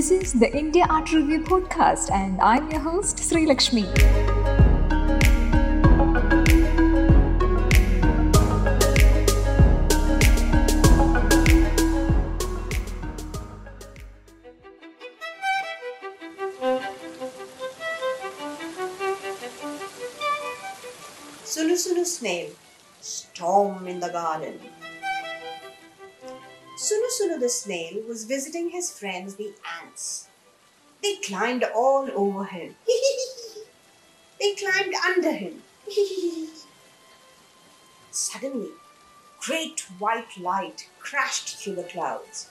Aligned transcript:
This 0.00 0.10
is 0.10 0.32
the 0.32 0.50
India 0.56 0.86
Art 0.88 1.12
Review 1.12 1.40
podcast, 1.40 2.10
and 2.10 2.40
I'm 2.40 2.70
your 2.70 2.80
host, 2.80 3.18
Sri 3.18 3.44
Lakshmi. 3.44 3.82
Sunu 21.44 21.76
Sunu 21.76 22.06
Snail, 22.06 22.48
Storm 23.02 23.86
in 23.86 24.00
the 24.00 24.08
Garden. 24.08 24.58
Sunu 26.80 27.38
the 27.38 27.50
snail 27.50 28.02
was 28.08 28.24
visiting 28.24 28.70
his 28.70 28.90
friends 28.90 29.34
the 29.34 29.52
ants. 29.82 30.28
They 31.02 31.16
climbed 31.16 31.62
all 31.62 32.08
over 32.14 32.44
him. 32.44 32.74
they 34.40 34.54
climbed 34.54 34.94
under 34.94 35.30
him. 35.30 35.62
Suddenly, 38.10 38.70
great 39.40 39.80
white 39.98 40.38
light 40.40 40.88
crashed 40.98 41.58
through 41.58 41.74
the 41.74 41.82
clouds. 41.82 42.48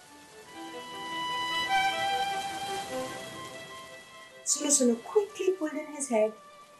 Sunu 4.45 5.03
quickly 5.03 5.53
pulled 5.53 5.73
in 5.73 5.87
his 5.87 6.09
head, 6.09 6.33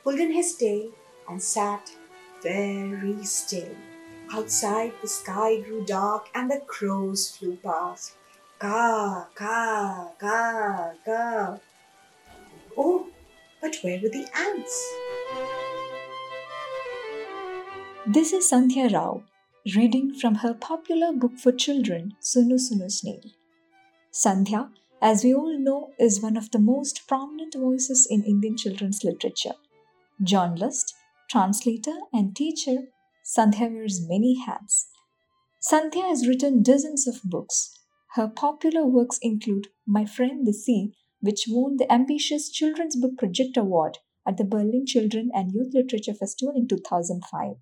pulled 0.03 0.19
in 0.19 0.33
his 0.33 0.55
tail, 0.55 0.91
and 1.27 1.41
sat 1.41 1.91
very 2.43 3.25
still. 3.25 3.75
Outside, 4.31 4.93
the 5.01 5.07
sky 5.07 5.59
grew 5.61 5.83
dark 5.85 6.29
and 6.35 6.51
the 6.51 6.61
crows 6.67 7.35
flew 7.35 7.55
past. 7.57 8.13
Ka, 8.59 9.27
ka, 9.33 10.09
ka, 10.19 10.91
ka. 11.03 11.57
Oh, 12.77 13.07
but 13.59 13.75
where 13.81 13.99
were 13.99 14.09
the 14.09 14.27
ants? 14.37 14.93
This 18.05 18.31
is 18.31 18.49
Sandhya 18.51 18.93
Rao 18.93 19.23
reading 19.75 20.13
from 20.13 20.35
her 20.35 20.53
popular 20.53 21.11
book 21.11 21.37
for 21.37 21.51
children, 21.51 22.15
Sunu 22.21 22.59
Sunu 22.59 22.91
Snail. 22.91 23.21
Sandhya, 24.11 24.69
as 25.01 25.23
we 25.23 25.33
all 25.33 25.57
know, 25.57 25.91
is 25.99 26.21
one 26.21 26.37
of 26.37 26.51
the 26.51 26.59
most 26.59 27.07
prominent 27.07 27.55
voices 27.55 28.07
in 28.09 28.23
Indian 28.23 28.55
children's 28.55 29.03
literature. 29.03 29.55
Journalist, 30.23 30.95
translator, 31.29 31.97
and 32.13 32.35
teacher, 32.35 32.87
Sandhya 33.29 33.71
wears 33.71 34.07
many 34.07 34.39
hats. 34.43 34.89
Sandhya 35.61 36.01
has 36.07 36.27
written 36.27 36.63
dozens 36.63 37.07
of 37.07 37.21
books. 37.23 37.77
Her 38.15 38.27
popular 38.27 38.87
works 38.87 39.19
include 39.21 39.67
My 39.85 40.03
Friend 40.03 40.47
the 40.47 40.53
Sea, 40.53 40.95
which 41.19 41.45
won 41.47 41.77
the 41.77 41.91
ambitious 41.93 42.49
Children's 42.49 42.95
Book 42.95 43.19
Project 43.19 43.55
Award 43.55 43.99
at 44.27 44.37
the 44.37 44.43
Berlin 44.43 44.87
Children 44.87 45.29
and 45.31 45.53
Youth 45.53 45.75
Literature 45.75 46.15
Festival 46.15 46.55
in 46.57 46.67
2005. 46.67 47.57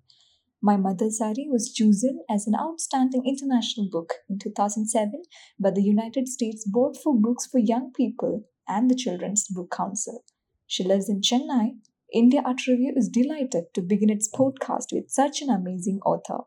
My 0.62 0.78
Mother's 0.78 1.18
Diary 1.18 1.48
was 1.50 1.74
chosen 1.74 2.24
as 2.30 2.46
an 2.46 2.54
outstanding 2.58 3.26
international 3.26 3.90
book 3.90 4.14
in 4.26 4.38
2007 4.38 5.22
by 5.60 5.70
the 5.70 5.82
United 5.82 6.28
States 6.28 6.66
Board 6.66 6.96
for 6.96 7.14
Books 7.14 7.44
for 7.44 7.58
Young 7.58 7.92
People 7.92 8.44
and 8.66 8.90
the 8.90 8.96
Children's 8.96 9.46
Book 9.48 9.70
Council. 9.70 10.24
She 10.66 10.82
lives 10.82 11.10
in 11.10 11.20
Chennai 11.20 11.76
India 12.12 12.40
Art 12.42 12.66
Review 12.66 12.94
is 12.96 13.10
delighted 13.10 13.64
to 13.74 13.82
begin 13.82 14.08
its 14.08 14.30
podcast 14.30 14.92
with 14.92 15.10
such 15.10 15.42
an 15.42 15.50
amazing 15.50 16.00
author. 16.06 16.44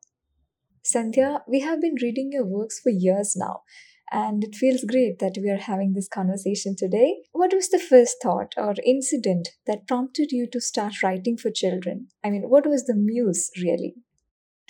Sandhya, 0.84 1.42
we 1.48 1.60
have 1.60 1.80
been 1.80 1.96
reading 2.02 2.32
your 2.32 2.46
works 2.46 2.80
for 2.80 2.90
years 2.90 3.36
now, 3.36 3.62
and 4.12 4.44
it 4.44 4.56
feels 4.56 4.84
great 4.84 5.20
that 5.20 5.38
we 5.40 5.52
are 5.52 5.58
having 5.58 5.94
this 5.94 6.08
conversation 6.08 6.76
today. 6.76 7.18
What 7.32 7.54
was 7.54 7.70
the 7.70 7.78
first 7.78 8.18
thought 8.24 8.54
or 8.58 8.74
incident 8.84 9.50
that 9.68 9.88
prompted 9.88 10.32
you 10.32 10.48
to 10.52 10.60
start 10.60 11.04
writing 11.04 11.38
for 11.38 11.52
children? 11.52 12.08
I 12.24 12.32
mean, 12.32 12.50
what 12.50 12.68
was 12.68 12.86
the 12.86 12.96
muse 12.96 13.52
really? 13.62 13.94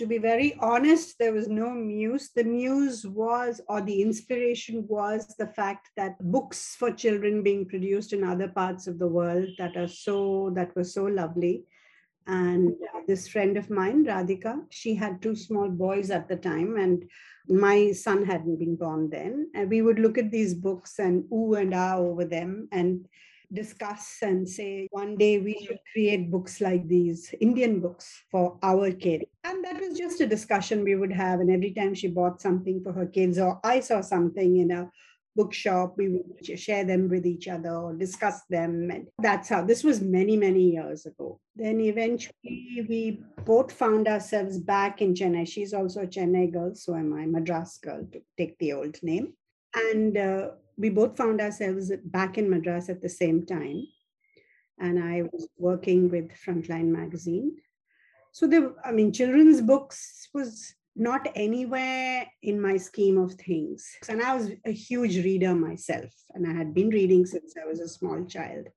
To 0.02 0.08
be 0.08 0.18
very 0.18 0.56
honest, 0.60 1.20
there 1.20 1.32
was 1.32 1.48
no 1.48 1.70
muse. 1.70 2.32
The 2.36 2.44
muse 2.44 3.06
was, 3.06 3.62
or 3.70 3.82
the 3.82 4.02
inspiration 4.02 4.84
was, 4.88 5.36
the 5.38 5.46
fact 5.46 5.90
that 5.96 6.18
books 6.32 6.76
for 6.80 6.92
children 6.92 7.44
being 7.44 7.68
produced 7.68 8.12
in 8.12 8.24
other 8.24 8.48
parts 8.48 8.88
of 8.88 8.98
the 8.98 9.08
world 9.08 9.48
that 9.60 9.78
are 9.78 9.88
so, 9.88 10.52
that 10.56 10.76
were 10.76 10.84
so 10.84 11.04
lovely. 11.04 11.66
And 12.26 12.74
this 13.08 13.28
friend 13.28 13.58
of 13.58 13.70
mine, 13.70 14.04
Radhika, 14.04 14.64
she 14.72 14.96
had 14.96 15.22
two 15.22 15.36
small 15.36 15.70
boys 15.70 16.10
at 16.10 16.28
the 16.28 16.36
time, 16.36 16.78
and 16.78 17.06
my 17.48 17.92
son 17.92 18.26
hadn't 18.26 18.58
been 18.58 18.76
born 18.76 19.08
then. 19.12 19.52
And 19.54 19.70
we 19.70 19.84
would 19.84 20.00
look 20.00 20.18
at 20.18 20.32
these 20.32 20.56
books 20.56 20.98
and 20.98 21.26
ooh 21.32 21.54
and 21.54 21.76
ah 21.76 21.98
over 21.98 22.26
them. 22.26 22.70
And 22.72 23.06
discuss 23.54 24.18
and 24.22 24.48
say 24.48 24.88
one 24.92 25.16
day 25.18 25.40
we 25.40 25.54
should 25.66 25.80
create 25.92 26.32
books 26.32 26.62
like 26.62 26.88
these 26.88 27.34
indian 27.42 27.80
books 27.80 28.24
for 28.32 28.58
our 28.64 28.92
kids. 28.92 29.26
And 29.44 29.64
that 29.66 29.80
was 29.80 29.98
just 29.98 30.22
a 30.22 30.28
discussion 30.28 30.84
we 30.84 30.96
would 30.96 31.12
have. 31.12 31.40
And 31.40 31.52
every 31.52 31.72
time 31.72 31.94
she 31.94 32.08
bought 32.08 32.42
something 32.42 32.82
for 32.84 32.94
her 32.94 33.06
kids 33.06 33.38
or 33.38 33.60
i 33.64 33.80
saw 33.80 34.02
something 34.02 34.58
in 34.58 34.72
a 34.72 34.90
bookshop 35.36 35.98
we 35.98 36.10
would 36.10 36.60
share 36.60 36.84
them 36.84 37.08
with 37.08 37.26
each 37.26 37.48
other 37.48 37.74
or 37.74 37.94
discuss 37.94 38.42
them. 38.50 38.90
And 38.92 39.08
that's 39.20 39.50
how 39.50 39.64
this 39.64 39.84
was 39.84 40.02
many 40.02 40.38
many 40.38 40.72
years 40.72 41.06
ago. 41.06 41.40
Then 41.56 41.80
eventually 41.82 42.86
we 42.88 43.22
both 43.46 43.72
found 43.72 44.08
ourselves 44.08 44.58
back 44.60 45.02
in 45.02 45.14
chennai. 45.14 45.48
She's 45.48 45.74
also 45.74 46.02
a 46.02 46.08
chennai 46.08 46.52
girl 46.52 46.76
so 46.76 46.96
am 46.96 47.14
i 47.14 47.26
madras 47.26 47.80
girl 47.82 48.08
to 48.12 48.22
take 48.38 48.58
the 48.60 48.74
old 48.74 49.02
name. 49.04 49.34
And 49.74 50.18
uh, 50.18 50.50
we 50.78 50.90
both 50.90 51.18
found 51.18 51.42
ourselves 51.42 51.92
back 52.06 52.38
in 52.38 52.50
Madras 52.50 52.90
at 52.90 53.02
the 53.02 53.10
same 53.10 53.46
time. 53.46 53.88
And 54.80 54.98
I 55.04 55.24
was 55.32 55.48
working 55.58 56.10
with 56.10 56.32
Frontline 56.32 56.88
magazine. 56.88 57.58
So 58.32 58.48
there, 58.48 58.72
I 58.84 58.92
mean, 58.92 59.12
children's 59.12 59.62
books 59.62 60.30
was 60.34 60.74
not 60.96 61.28
anywhere 61.36 62.26
in 62.42 62.60
my 62.60 62.78
scheme 62.78 63.18
of 63.18 63.34
things. 63.34 63.88
And 64.10 64.22
I 64.22 64.36
was 64.36 64.52
a 64.66 64.72
huge 64.72 65.18
reader 65.18 65.54
myself, 65.54 66.12
and 66.34 66.48
I 66.48 66.54
had 66.54 66.74
been 66.74 66.90
reading 66.90 67.26
since 67.26 67.54
I 67.62 67.68
was 67.68 67.80
a 67.80 67.88
small 67.88 68.26
child. 68.26 68.68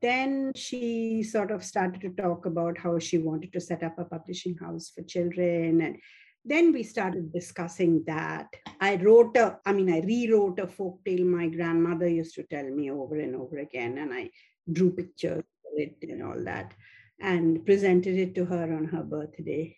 Then 0.00 0.52
she 0.54 1.22
sort 1.22 1.50
of 1.50 1.64
started 1.64 2.02
to 2.02 2.10
talk 2.10 2.46
about 2.46 2.76
how 2.76 2.98
she 2.98 3.18
wanted 3.18 3.52
to 3.54 3.60
set 3.60 3.82
up 3.82 3.98
a 3.98 4.04
publishing 4.04 4.56
house 4.58 4.92
for 4.94 5.02
children 5.02 5.80
and 5.80 5.96
then 6.44 6.72
we 6.72 6.82
started 6.82 7.32
discussing 7.32 8.04
that. 8.06 8.48
I 8.80 8.96
wrote 8.96 9.36
a 9.36 9.58
i 9.64 9.72
mean 9.72 9.90
i 9.92 10.00
rewrote 10.00 10.58
a 10.58 10.66
folk 10.66 11.04
tale 11.04 11.24
my 11.24 11.46
grandmother 11.48 12.08
used 12.08 12.34
to 12.34 12.42
tell 12.42 12.68
me 12.68 12.90
over 12.90 13.16
and 13.16 13.34
over 13.34 13.58
again 13.58 13.98
and 13.98 14.12
i 14.12 14.28
drew 14.70 14.90
pictures 14.90 15.38
of 15.38 15.78
it 15.84 15.96
and 16.02 16.22
all 16.22 16.42
that 16.44 16.74
and 17.20 17.64
presented 17.64 18.18
it 18.18 18.34
to 18.34 18.44
her 18.44 18.64
on 18.78 18.84
her 18.84 19.02
birthday 19.02 19.74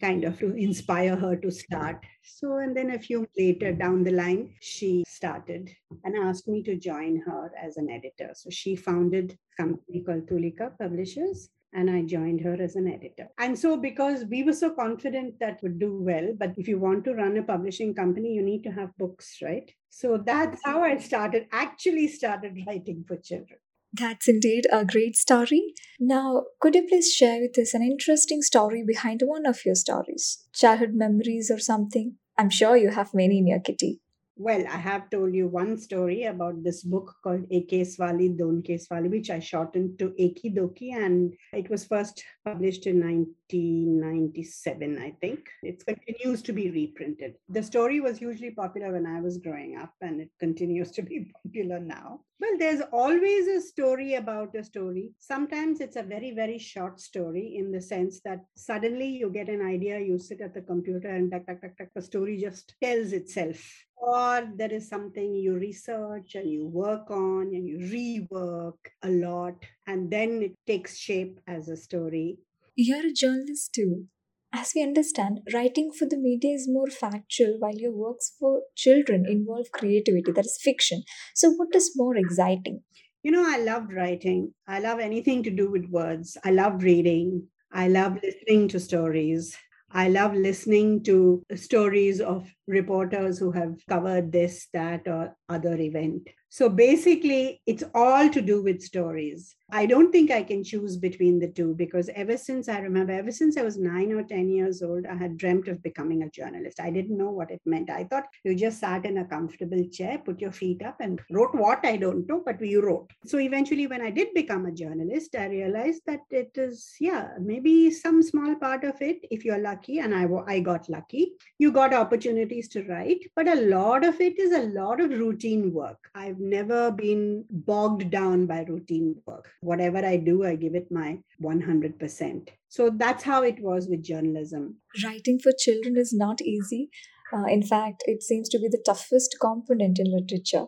kind 0.00 0.24
of 0.24 0.38
to 0.38 0.54
inspire 0.56 1.14
her 1.14 1.36
to 1.36 1.50
start. 1.50 2.02
So 2.22 2.56
and 2.56 2.74
then 2.74 2.92
a 2.92 2.98
few 2.98 3.26
later 3.36 3.72
down 3.72 4.02
the 4.02 4.12
line 4.12 4.54
she 4.60 5.04
started 5.06 5.70
and 6.04 6.16
asked 6.16 6.48
me 6.48 6.62
to 6.62 6.76
join 6.76 7.22
her 7.26 7.52
as 7.62 7.76
an 7.76 7.90
editor. 7.90 8.30
So 8.34 8.48
she 8.50 8.76
founded 8.76 9.32
a 9.32 9.62
company 9.62 10.02
called 10.02 10.26
tulika 10.26 10.76
publishers 10.78 11.50
and 11.72 11.90
I 11.90 12.02
joined 12.02 12.40
her 12.42 12.60
as 12.60 12.76
an 12.76 12.88
editor. 12.88 13.28
And 13.38 13.58
so, 13.58 13.76
because 13.76 14.24
we 14.24 14.42
were 14.42 14.52
so 14.52 14.70
confident 14.70 15.38
that 15.40 15.62
would 15.62 15.78
do 15.78 16.00
well, 16.02 16.34
but 16.36 16.54
if 16.56 16.68
you 16.68 16.78
want 16.78 17.04
to 17.04 17.14
run 17.14 17.36
a 17.36 17.42
publishing 17.42 17.94
company, 17.94 18.32
you 18.32 18.42
need 18.42 18.62
to 18.64 18.70
have 18.70 18.96
books, 18.98 19.38
right? 19.42 19.70
So 19.88 20.22
that's 20.24 20.60
how 20.64 20.82
I 20.82 20.98
started, 20.98 21.46
actually 21.52 22.08
started 22.08 22.56
writing 22.66 23.04
for 23.06 23.16
children. 23.16 23.58
That's 23.92 24.28
indeed 24.28 24.66
a 24.72 24.84
great 24.84 25.16
story. 25.16 25.74
Now, 25.98 26.44
could 26.60 26.76
you 26.76 26.86
please 26.86 27.12
share 27.12 27.40
with 27.40 27.58
us 27.58 27.74
an 27.74 27.82
interesting 27.82 28.40
story 28.40 28.84
behind 28.86 29.22
one 29.24 29.46
of 29.46 29.64
your 29.64 29.74
stories? 29.74 30.46
Childhood 30.52 30.94
memories 30.94 31.50
or 31.50 31.58
something? 31.58 32.16
I'm 32.38 32.50
sure 32.50 32.76
you 32.76 32.90
have 32.90 33.14
many 33.14 33.38
in 33.38 33.48
your 33.48 33.60
kitty. 33.60 34.00
Well, 34.42 34.64
I 34.66 34.78
have 34.78 35.10
told 35.10 35.34
you 35.34 35.48
one 35.48 35.76
story 35.76 36.24
about 36.24 36.64
this 36.64 36.82
book 36.82 37.14
called 37.22 37.44
Eke 37.50 37.84
Swali 37.84 38.34
Don 38.38 38.62
Swali, 38.62 39.10
which 39.10 39.28
I 39.28 39.38
shortened 39.38 39.98
to 39.98 40.14
Eki 40.18 40.56
Doki, 40.56 40.94
and 40.94 41.34
it 41.52 41.68
was 41.68 41.84
first 41.84 42.24
published 42.42 42.86
in 42.86 43.00
1997, 43.00 44.98
I 44.98 45.10
think. 45.20 45.46
It 45.62 45.84
continues 45.84 46.40
to 46.44 46.54
be 46.54 46.70
reprinted. 46.70 47.34
The 47.50 47.62
story 47.62 48.00
was 48.00 48.16
hugely 48.16 48.52
popular 48.52 48.94
when 48.94 49.04
I 49.04 49.20
was 49.20 49.36
growing 49.36 49.76
up, 49.76 49.92
and 50.00 50.22
it 50.22 50.30
continues 50.40 50.90
to 50.92 51.02
be 51.02 51.30
popular 51.44 51.78
now. 51.78 52.20
Well, 52.40 52.56
there's 52.58 52.80
always 52.94 53.46
a 53.46 53.60
story 53.60 54.14
about 54.14 54.54
a 54.54 54.64
story. 54.64 55.12
Sometimes 55.18 55.82
it's 55.82 55.96
a 55.96 56.02
very, 56.02 56.30
very 56.30 56.58
short 56.58 56.98
story 56.98 57.56
in 57.58 57.70
the 57.72 57.82
sense 57.82 58.22
that 58.24 58.40
suddenly 58.56 59.08
you 59.08 59.28
get 59.28 59.50
an 59.50 59.60
idea, 59.60 60.00
you 60.00 60.18
sit 60.18 60.40
at 60.40 60.54
the 60.54 60.62
computer, 60.62 61.08
and 61.08 61.30
tak, 61.30 61.44
tak, 61.44 61.60
tak, 61.60 61.76
tak, 61.76 61.90
the 61.94 62.00
story 62.00 62.38
just 62.40 62.74
tells 62.82 63.12
itself 63.12 63.60
or 64.00 64.50
there 64.56 64.72
is 64.72 64.88
something 64.88 65.34
you 65.34 65.54
research 65.54 66.34
and 66.34 66.50
you 66.50 66.66
work 66.66 67.10
on 67.10 67.54
and 67.54 67.68
you 67.68 67.78
rework 67.78 68.78
a 69.02 69.10
lot 69.10 69.64
and 69.86 70.10
then 70.10 70.42
it 70.42 70.54
takes 70.66 70.96
shape 70.98 71.40
as 71.46 71.68
a 71.68 71.76
story 71.76 72.38
you're 72.74 73.06
a 73.06 73.12
journalist 73.12 73.72
too 73.72 74.08
As 74.52 74.72
we 74.74 74.82
understand, 74.82 75.38
writing 75.54 75.92
for 75.92 76.06
the 76.06 76.16
media 76.16 76.52
is 76.56 76.68
more 76.68 76.88
factual 76.90 77.60
while 77.60 77.76
your 77.78 77.92
works 77.92 78.34
for 78.40 78.64
children 78.74 79.24
involve 79.24 79.70
creativity, 79.70 80.32
that 80.32 80.46
is 80.46 80.58
fiction. 80.60 81.04
So, 81.36 81.52
what 81.52 81.72
is 81.76 81.92
more 81.96 82.16
exciting? 82.16 82.82
You 83.22 83.30
know, 83.32 83.44
I 83.46 83.58
loved 83.58 83.92
writing. 83.92 84.54
I 84.66 84.78
love 84.80 84.98
anything 84.98 85.42
to 85.44 85.50
do 85.50 85.70
with 85.70 85.86
words. 85.86 86.36
I 86.44 86.50
love 86.50 86.82
reading. 86.82 87.48
I 87.72 87.88
love 87.88 88.18
listening 88.22 88.68
to 88.68 88.80
stories. 88.80 89.56
I 89.90 90.08
love 90.08 90.34
listening 90.34 91.02
to 91.04 91.42
stories 91.54 92.20
of 92.20 92.54
reporters 92.70 93.38
who 93.38 93.50
have 93.52 93.74
covered 93.88 94.32
this, 94.32 94.68
that, 94.72 95.06
or 95.06 95.36
other 95.48 95.76
event. 95.76 96.28
So 96.52 96.68
basically, 96.68 97.62
it's 97.64 97.84
all 97.94 98.28
to 98.28 98.42
do 98.42 98.60
with 98.60 98.82
stories. 98.82 99.54
I 99.72 99.86
don't 99.86 100.10
think 100.10 100.32
I 100.32 100.42
can 100.42 100.64
choose 100.64 100.96
between 100.96 101.38
the 101.38 101.46
two 101.46 101.74
because 101.76 102.10
ever 102.16 102.36
since 102.36 102.68
I 102.68 102.80
remember, 102.80 103.12
ever 103.12 103.30
since 103.30 103.56
I 103.56 103.62
was 103.62 103.78
nine 103.78 104.10
or 104.12 104.24
10 104.24 104.48
years 104.48 104.82
old, 104.82 105.06
I 105.06 105.14
had 105.14 105.38
dreamt 105.38 105.68
of 105.68 105.80
becoming 105.80 106.24
a 106.24 106.30
journalist. 106.30 106.80
I 106.80 106.90
didn't 106.90 107.16
know 107.16 107.30
what 107.30 107.52
it 107.52 107.60
meant. 107.66 107.88
I 107.88 108.02
thought 108.02 108.26
you 108.42 108.56
just 108.56 108.80
sat 108.80 109.06
in 109.06 109.18
a 109.18 109.24
comfortable 109.24 109.84
chair, 109.92 110.18
put 110.18 110.40
your 110.40 110.50
feet 110.50 110.82
up, 110.82 110.96
and 110.98 111.20
wrote 111.30 111.54
what 111.54 111.86
I 111.86 111.96
don't 111.96 112.28
know, 112.28 112.42
but 112.44 112.60
you 112.60 112.82
wrote. 112.82 113.12
So 113.26 113.38
eventually, 113.38 113.86
when 113.86 114.02
I 114.02 114.10
did 114.10 114.34
become 114.34 114.66
a 114.66 114.72
journalist, 114.72 115.36
I 115.36 115.46
realized 115.46 116.02
that 116.06 116.22
it 116.30 116.50
is, 116.56 116.96
yeah, 116.98 117.28
maybe 117.40 117.92
some 117.92 118.24
small 118.24 118.56
part 118.56 118.82
of 118.82 119.00
it, 119.00 119.18
if 119.30 119.44
you're 119.44 119.58
lucky, 119.58 120.00
and 120.00 120.12
I, 120.12 120.26
I 120.48 120.58
got 120.58 120.88
lucky, 120.88 121.34
you 121.58 121.70
got 121.70 121.94
opportunities 121.94 122.59
to 122.68 122.82
write, 122.84 123.18
but 123.34 123.48
a 123.48 123.60
lot 123.62 124.04
of 124.04 124.20
it 124.20 124.38
is 124.38 124.52
a 124.52 124.68
lot 124.78 125.00
of 125.00 125.10
routine 125.10 125.72
work. 125.72 125.98
I've 126.14 126.38
never 126.38 126.90
been 126.90 127.44
bogged 127.50 128.10
down 128.10 128.46
by 128.46 128.64
routine 128.68 129.16
work. 129.26 129.48
Whatever 129.60 129.98
I 129.98 130.16
do, 130.16 130.44
I 130.44 130.56
give 130.56 130.74
it 130.74 130.90
my 130.90 131.18
100%. 131.42 132.48
So 132.68 132.90
that's 132.90 133.24
how 133.24 133.42
it 133.42 133.60
was 133.60 133.88
with 133.88 134.02
journalism. 134.02 134.76
Writing 135.04 135.38
for 135.42 135.52
children 135.58 135.96
is 135.96 136.12
not 136.12 136.40
easy. 136.40 136.90
Uh, 137.32 137.46
in 137.46 137.62
fact, 137.62 138.02
it 138.06 138.22
seems 138.22 138.48
to 138.48 138.58
be 138.58 138.68
the 138.68 138.82
toughest 138.84 139.36
component 139.40 139.98
in 139.98 140.12
literature 140.12 140.66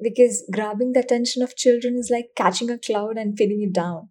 because 0.00 0.44
grabbing 0.52 0.92
the 0.92 1.00
attention 1.00 1.42
of 1.42 1.56
children 1.56 1.96
is 1.96 2.10
like 2.10 2.30
catching 2.36 2.70
a 2.70 2.78
cloud 2.78 3.16
and 3.16 3.36
pinning 3.36 3.62
it 3.62 3.72
down. 3.72 4.08